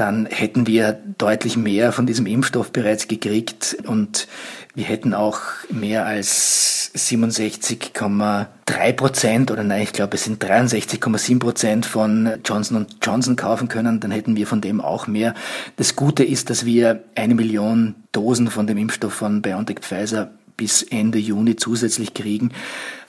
dann 0.01 0.25
hätten 0.25 0.67
wir 0.67 0.99
deutlich 1.19 1.59
mehr 1.59 1.93
von 1.93 2.07
diesem 2.07 2.25
Impfstoff 2.25 2.73
bereits 2.73 3.07
gekriegt 3.07 3.77
und 3.87 4.29
wir 4.75 4.85
hätten 4.85 5.13
auch 5.13 5.41
mehr 5.69 6.07
als 6.07 6.91
67,3 6.95 8.93
Prozent 8.95 9.51
oder 9.51 9.63
nein, 9.63 9.83
ich 9.83 9.93
glaube 9.93 10.17
es 10.17 10.25
sind 10.25 10.43
63,7 10.43 11.39
Prozent 11.39 11.85
von 11.85 12.31
Johnson 12.47 12.87
Johnson 13.03 13.37
kaufen 13.37 13.69
können, 13.69 14.01
dann 14.01 14.11
hätten 14.11 14.37
wir 14.37 14.47
von 14.47 14.63
dem 14.63 14.81
auch 14.81 15.07
mehr. 15.07 15.35
Das 15.77 15.97
Gute 15.97 16.25
ist, 16.25 16.49
dass 16.49 16.65
wir 16.65 17.05
eine 17.15 17.35
Million 17.35 17.95
Dosen 18.13 18.49
von 18.49 18.67
dem 18.67 18.79
Impfstoff 18.79 19.13
von 19.13 19.43
BioNTech 19.43 19.81
Pfizer 19.81 20.31
bis 20.57 20.83
Ende 20.83 21.19
Juni 21.19 21.57
zusätzlich 21.57 22.15
kriegen. 22.15 22.53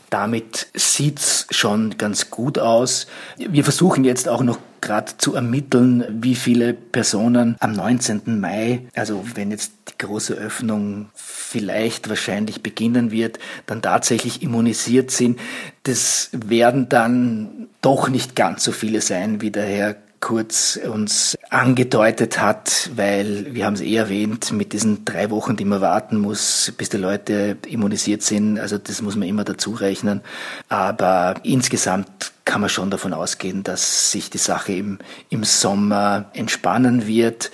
Damit 0.10 0.68
sieht's 0.74 1.48
schon 1.52 1.98
ganz 1.98 2.30
gut 2.30 2.60
aus. 2.60 3.08
Wir 3.38 3.64
versuchen 3.64 4.04
jetzt 4.04 4.28
auch 4.28 4.44
noch 4.44 4.58
gerade 4.82 5.14
zu 5.18 5.36
ermitteln, 5.36 6.04
wie 6.10 6.36
viele 6.36 6.74
Personen 6.74 7.56
am 7.60 7.72
19. 7.74 8.40
Mai, 8.40 8.88
also 8.96 9.24
wenn 9.36 9.52
jetzt 9.52 9.74
die 9.90 9.98
große 10.06 10.34
Öffnung 10.34 11.10
vielleicht 11.16 12.10
wahrscheinlich 12.10 12.64
beginnen 12.64 13.12
wird, 13.12 13.40
dann 13.68 13.82
tatsächlich 13.82 14.42
immunisiert 14.42 15.12
sind. 15.12 15.40
Das 15.84 16.30
werden 16.34 16.90
dann 16.90 17.68
doch 17.82 18.10
nicht 18.10 18.36
ganz 18.36 18.64
so 18.64 18.72
viele 18.72 19.02
sein, 19.02 19.42
wie 19.42 19.52
der 19.52 19.66
Herr 19.66 19.96
kurz 20.22 20.78
uns 20.78 21.38
angedeutet 21.50 22.40
hat, 22.40 22.92
weil 22.96 23.54
wir 23.54 23.66
haben 23.66 23.74
es 23.74 23.82
eh 23.82 23.96
erwähnt, 23.96 24.52
mit 24.52 24.72
diesen 24.72 25.04
drei 25.04 25.30
Wochen, 25.32 25.58
die 25.58 25.66
man 25.66 25.82
warten 25.82 26.18
muss, 26.18 26.72
bis 26.78 26.90
die 26.90 26.98
Leute 26.98 27.58
immunisiert 27.68 28.22
sind, 28.22 28.60
also 28.60 28.78
das 28.78 29.02
muss 29.02 29.16
man 29.16 29.28
immer 29.28 29.44
dazu 29.44 29.72
rechnen. 29.72 30.22
Aber 30.70 31.34
insgesamt 31.44 32.32
kann 32.46 32.62
man 32.62 32.70
schon 32.70 32.92
davon 32.92 33.14
ausgehen, 33.14 33.64
dass 33.64 34.12
sich 34.12 34.30
die 34.30 34.38
Sache 34.38 34.74
im, 34.74 35.00
im 35.30 35.44
Sommer 35.44 36.30
entspannen 36.34 37.08
wird. 37.08 37.52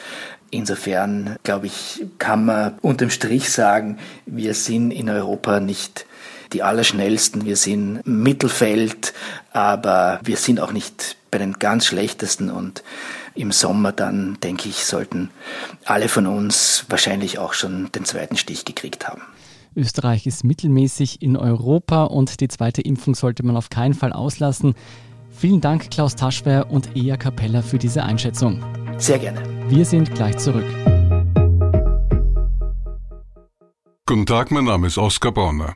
Insofern, 0.51 1.37
glaube 1.43 1.67
ich, 1.67 2.05
kann 2.19 2.45
man 2.45 2.77
unterm 2.81 3.09
Strich 3.09 3.49
sagen, 3.49 3.97
wir 4.25 4.53
sind 4.53 4.91
in 4.91 5.09
Europa 5.09 5.59
nicht 5.59 6.05
die 6.53 6.63
Allerschnellsten. 6.63 7.45
Wir 7.45 7.55
sind 7.55 8.05
Mittelfeld, 8.05 9.13
aber 9.51 10.19
wir 10.23 10.37
sind 10.37 10.59
auch 10.59 10.71
nicht 10.71 11.17
bei 11.31 11.37
den 11.37 11.53
ganz 11.53 11.85
Schlechtesten 11.85 12.49
und 12.49 12.83
im 13.35 13.51
Sommer 13.51 13.91
dann, 13.91 14.37
denke 14.41 14.67
ich, 14.69 14.85
sollten 14.85 15.29
alle 15.85 16.09
von 16.09 16.25
uns 16.25 16.85
wahrscheinlich 16.89 17.37
auch 17.37 17.53
schon 17.53 17.91
den 17.91 18.05
zweiten 18.05 18.37
Stich 18.37 18.65
gekriegt 18.65 19.07
haben. 19.07 19.21
Österreich 19.75 20.25
ist 20.25 20.43
mittelmäßig 20.43 21.21
in 21.21 21.37
Europa 21.37 22.05
und 22.05 22.39
die 22.39 22.47
zweite 22.47 22.81
Impfung 22.81 23.13
sollte 23.13 23.45
man 23.45 23.55
auf 23.55 23.69
keinen 23.69 23.93
Fall 23.93 24.11
auslassen. 24.11 24.73
Vielen 25.29 25.61
Dank, 25.61 25.91
Klaus 25.91 26.15
Taschwer 26.15 26.71
und 26.71 26.95
Ea 26.95 27.15
Capella, 27.15 27.61
für 27.61 27.77
diese 27.77 28.01
Einschätzung. 28.03 28.63
Sehr 28.97 29.19
gerne. 29.19 29.43
Wir 29.69 29.85
sind 29.85 30.15
gleich 30.15 30.37
zurück. 30.37 30.65
Guten 34.07 34.25
Tag, 34.25 34.49
mein 34.49 34.63
Name 34.63 34.87
ist 34.87 34.97
Oskar 34.97 35.31
Bonner. 35.31 35.75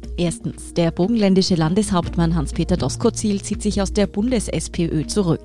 Erstens, 0.17 0.73
der 0.73 0.91
burgenländische 0.91 1.55
Landeshauptmann 1.55 2.35
Hans-Peter 2.35 2.77
Doskozil 2.77 3.41
zieht 3.41 3.61
sich 3.61 3.81
aus 3.81 3.93
der 3.93 4.07
Bundes-SPÖ 4.07 5.07
zurück. 5.07 5.41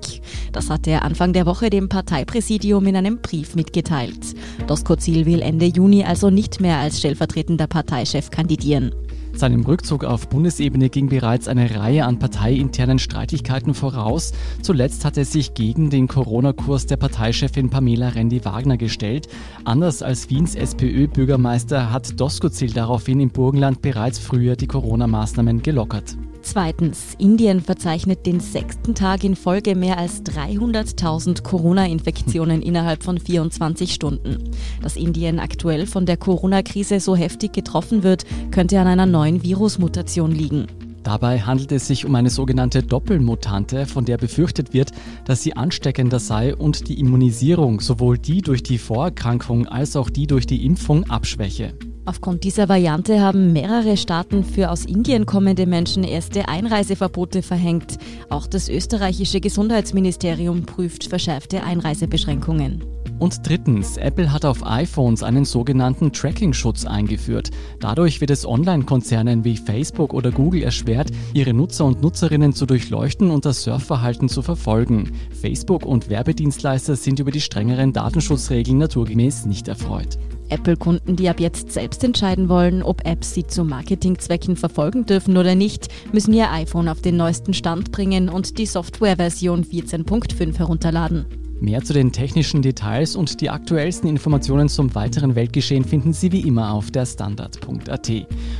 Das 0.51 0.69
hat 0.69 0.87
er 0.87 1.03
Anfang 1.03 1.33
der 1.33 1.45
Woche 1.45 1.69
dem 1.69 1.89
Parteipräsidium 1.89 2.85
in 2.87 2.95
einem 2.95 3.21
Brief 3.21 3.55
mitgeteilt. 3.55 4.35
Doskozil 4.67 5.25
will 5.25 5.41
Ende 5.41 5.65
Juni 5.65 6.03
also 6.03 6.29
nicht 6.29 6.59
mehr 6.59 6.77
als 6.77 6.99
stellvertretender 6.99 7.67
Parteichef 7.67 8.29
kandidieren. 8.29 8.91
Seinem 9.37 9.63
Rückzug 9.63 10.03
auf 10.03 10.29
Bundesebene 10.29 10.89
ging 10.89 11.09
bereits 11.09 11.47
eine 11.47 11.75
Reihe 11.75 12.05
an 12.05 12.17
parteiinternen 12.17 12.97
Streitigkeiten 12.97 13.75
voraus. 13.75 14.31
Zuletzt 14.63 15.05
hat 15.05 15.15
er 15.15 15.25
sich 15.25 15.53
gegen 15.53 15.91
den 15.91 16.07
Corona-Kurs 16.07 16.87
der 16.87 16.97
Parteichefin 16.97 17.69
Pamela 17.69 18.09
Rendi-Wagner 18.09 18.77
gestellt. 18.77 19.27
Anders 19.63 20.01
als 20.01 20.31
Wiens 20.31 20.55
SPÖ-Bürgermeister 20.55 21.91
hat 21.91 22.19
Doskozil 22.19 22.71
daraufhin 22.73 23.19
im 23.19 23.29
Burgenland 23.29 23.83
bereits 23.83 24.17
früher 24.17 24.55
die 24.55 24.67
Corona-Maßnahmen 24.67 25.61
gelockert. 25.61 26.17
Zweitens, 26.49 27.13
Indien 27.17 27.59
verzeichnet 27.59 28.25
den 28.25 28.39
sechsten 28.39 28.95
Tag 28.95 29.25
in 29.25 29.35
Folge 29.35 29.75
mehr 29.75 29.97
als 29.97 30.23
300.000 30.23 31.43
Corona-Infektionen 31.43 32.61
innerhalb 32.61 33.03
von 33.03 33.19
24 33.19 33.93
Stunden. 33.93 34.51
Dass 34.81 34.95
Indien 34.95 35.39
aktuell 35.39 35.85
von 35.85 36.05
der 36.05 36.15
Corona-Krise 36.15 37.01
so 37.01 37.17
heftig 37.17 37.51
getroffen 37.51 38.01
wird, 38.01 38.23
könnte 38.49 38.79
an 38.79 38.87
einer 38.87 39.05
neuen 39.05 39.43
Virusmutation 39.43 40.31
liegen. 40.31 40.67
Dabei 41.03 41.41
handelt 41.41 41.73
es 41.73 41.85
sich 41.85 42.05
um 42.05 42.15
eine 42.15 42.29
sogenannte 42.29 42.81
Doppelmutante, 42.81 43.85
von 43.85 44.05
der 44.05 44.17
befürchtet 44.17 44.73
wird, 44.73 44.93
dass 45.25 45.43
sie 45.43 45.53
ansteckender 45.53 46.19
sei 46.19 46.55
und 46.55 46.87
die 46.87 46.97
Immunisierung, 46.97 47.81
sowohl 47.81 48.17
die 48.17 48.41
durch 48.41 48.63
die 48.63 48.77
Vorerkrankung 48.77 49.67
als 49.67 49.97
auch 49.97 50.09
die 50.09 50.27
durch 50.27 50.47
die 50.47 50.65
Impfung, 50.65 51.09
abschwäche. 51.09 51.73
Aufgrund 52.07 52.45
dieser 52.45 52.69
Variante 52.69 53.19
haben 53.19 53.51
mehrere 53.51 53.97
Staaten 53.97 54.45
für 54.45 54.71
aus 54.71 54.85
Indien 54.85 55.25
kommende 55.25 55.65
Menschen 55.65 56.05
erste 56.05 56.47
Einreiseverbote 56.47 57.41
verhängt. 57.41 57.97
Auch 58.29 58.47
das 58.47 58.69
österreichische 58.69 59.41
Gesundheitsministerium 59.41 60.65
prüft 60.65 61.07
verschärfte 61.09 61.63
Einreisebeschränkungen. 61.63 62.85
Und 63.19 63.45
drittens, 63.45 63.97
Apple 63.97 64.31
hat 64.31 64.45
auf 64.45 64.65
iPhones 64.65 65.21
einen 65.21 65.43
sogenannten 65.43 66.13
Tracking-Schutz 66.13 66.85
eingeführt. 66.85 67.49
Dadurch 67.81 68.21
wird 68.21 68.31
es 68.31 68.45
Online-Konzernen 68.45 69.43
wie 69.43 69.57
Facebook 69.57 70.13
oder 70.13 70.31
Google 70.31 70.63
erschwert, 70.63 71.09
ihre 71.33 71.53
Nutzer 71.53 71.83
und 71.83 72.01
Nutzerinnen 72.01 72.53
zu 72.53 72.65
durchleuchten 72.65 73.31
und 73.31 73.43
das 73.43 73.63
Surfverhalten 73.63 74.29
zu 74.29 74.41
verfolgen. 74.41 75.11
Facebook 75.41 75.85
und 75.85 76.09
Werbedienstleister 76.09 76.95
sind 76.95 77.19
über 77.19 77.31
die 77.31 77.41
strengeren 77.41 77.91
Datenschutzregeln 77.91 78.77
naturgemäß 78.77 79.45
nicht 79.45 79.67
erfreut. 79.67 80.17
Apple-Kunden, 80.49 81.15
die 81.15 81.29
ab 81.29 81.39
jetzt 81.39 81.71
selbst 81.71 82.03
entscheiden 82.03 82.49
wollen, 82.49 82.83
ob 82.83 83.05
Apps 83.05 83.33
sie 83.33 83.45
zu 83.45 83.63
Marketingzwecken 83.63 84.55
verfolgen 84.55 85.05
dürfen 85.05 85.37
oder 85.37 85.55
nicht, 85.55 85.87
müssen 86.11 86.33
ihr 86.33 86.51
iPhone 86.51 86.87
auf 86.87 87.01
den 87.01 87.17
neuesten 87.17 87.53
Stand 87.53 87.91
bringen 87.91 88.29
und 88.29 88.57
die 88.57 88.65
Softwareversion 88.65 89.63
14.5 89.63 90.57
herunterladen. 90.57 91.25
Mehr 91.59 91.83
zu 91.83 91.93
den 91.93 92.11
technischen 92.11 92.61
Details 92.61 93.15
und 93.15 93.41
die 93.41 93.49
aktuellsten 93.49 94.07
Informationen 94.07 94.69
zum 94.69 94.93
weiteren 94.93 95.33
Weltgeschehen 95.33 95.85
finden 95.85 96.13
Sie 96.13 96.31
wie 96.31 96.41
immer 96.41 96.71
auf 96.71 96.91
der 96.91 97.07
Standard.at. 97.07 98.11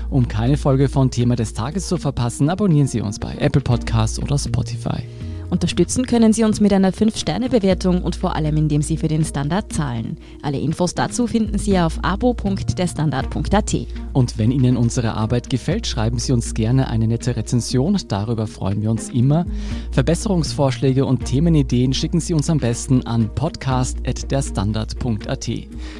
Um 0.09 0.27
keine 0.27 0.57
Folge 0.57 0.89
von 0.89 1.11
Thema 1.11 1.35
des 1.35 1.53
Tages 1.53 1.87
zu 1.87 1.97
verpassen, 1.97 2.49
abonnieren 2.49 2.87
Sie 2.87 3.01
uns 3.01 3.19
bei 3.19 3.35
Apple 3.35 3.61
Podcasts 3.61 4.19
oder 4.19 4.39
Spotify. 4.39 5.03
Unterstützen 5.49 6.05
können 6.05 6.33
Sie 6.33 6.43
uns 6.43 6.59
mit 6.59 6.73
einer 6.73 6.91
5-Sterne-Bewertung 6.91 8.01
und 8.01 8.15
vor 8.15 8.35
allem, 8.35 8.57
indem 8.57 8.81
Sie 8.81 8.97
für 8.97 9.07
den 9.07 9.23
Standard 9.23 9.71
zahlen. 9.71 10.17
Alle 10.41 10.59
Infos 10.59 10.93
dazu 10.93 11.27
finden 11.27 11.57
Sie 11.57 11.79
auf 11.79 11.99
abo.derstandard.at. 12.01 13.75
Und 14.13 14.37
wenn 14.37 14.51
Ihnen 14.51 14.75
unsere 14.75 15.13
Arbeit 15.13 15.49
gefällt, 15.49 15.87
schreiben 15.87 16.19
Sie 16.19 16.33
uns 16.33 16.53
gerne 16.53 16.89
eine 16.89 17.07
nette 17.07 17.35
Rezension. 17.35 17.97
Darüber 18.07 18.47
freuen 18.47 18.81
wir 18.81 18.91
uns 18.91 19.09
immer. 19.09 19.45
Verbesserungsvorschläge 19.91 21.05
und 21.05 21.25
Themenideen 21.25 21.93
schicken 21.93 22.19
Sie 22.19 22.33
uns 22.33 22.49
am 22.49 22.57
besten 22.57 23.05
an 23.07 23.29
podcast.derstandard.at. 23.33 25.49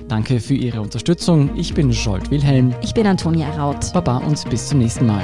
Danke 0.07 0.39
für 0.39 0.55
Ihre 0.55 0.81
Unterstützung. 0.81 1.51
Ich 1.55 1.73
bin 1.73 1.93
Scholt 1.93 2.31
Wilhelm. 2.31 2.73
Ich 2.81 2.93
bin 2.93 3.07
Antonia 3.07 3.49
Raut. 3.51 3.93
Baba 3.93 4.17
und 4.17 4.49
bis 4.49 4.67
zum 4.67 4.79
nächsten 4.79 5.05
Mal. 5.05 5.23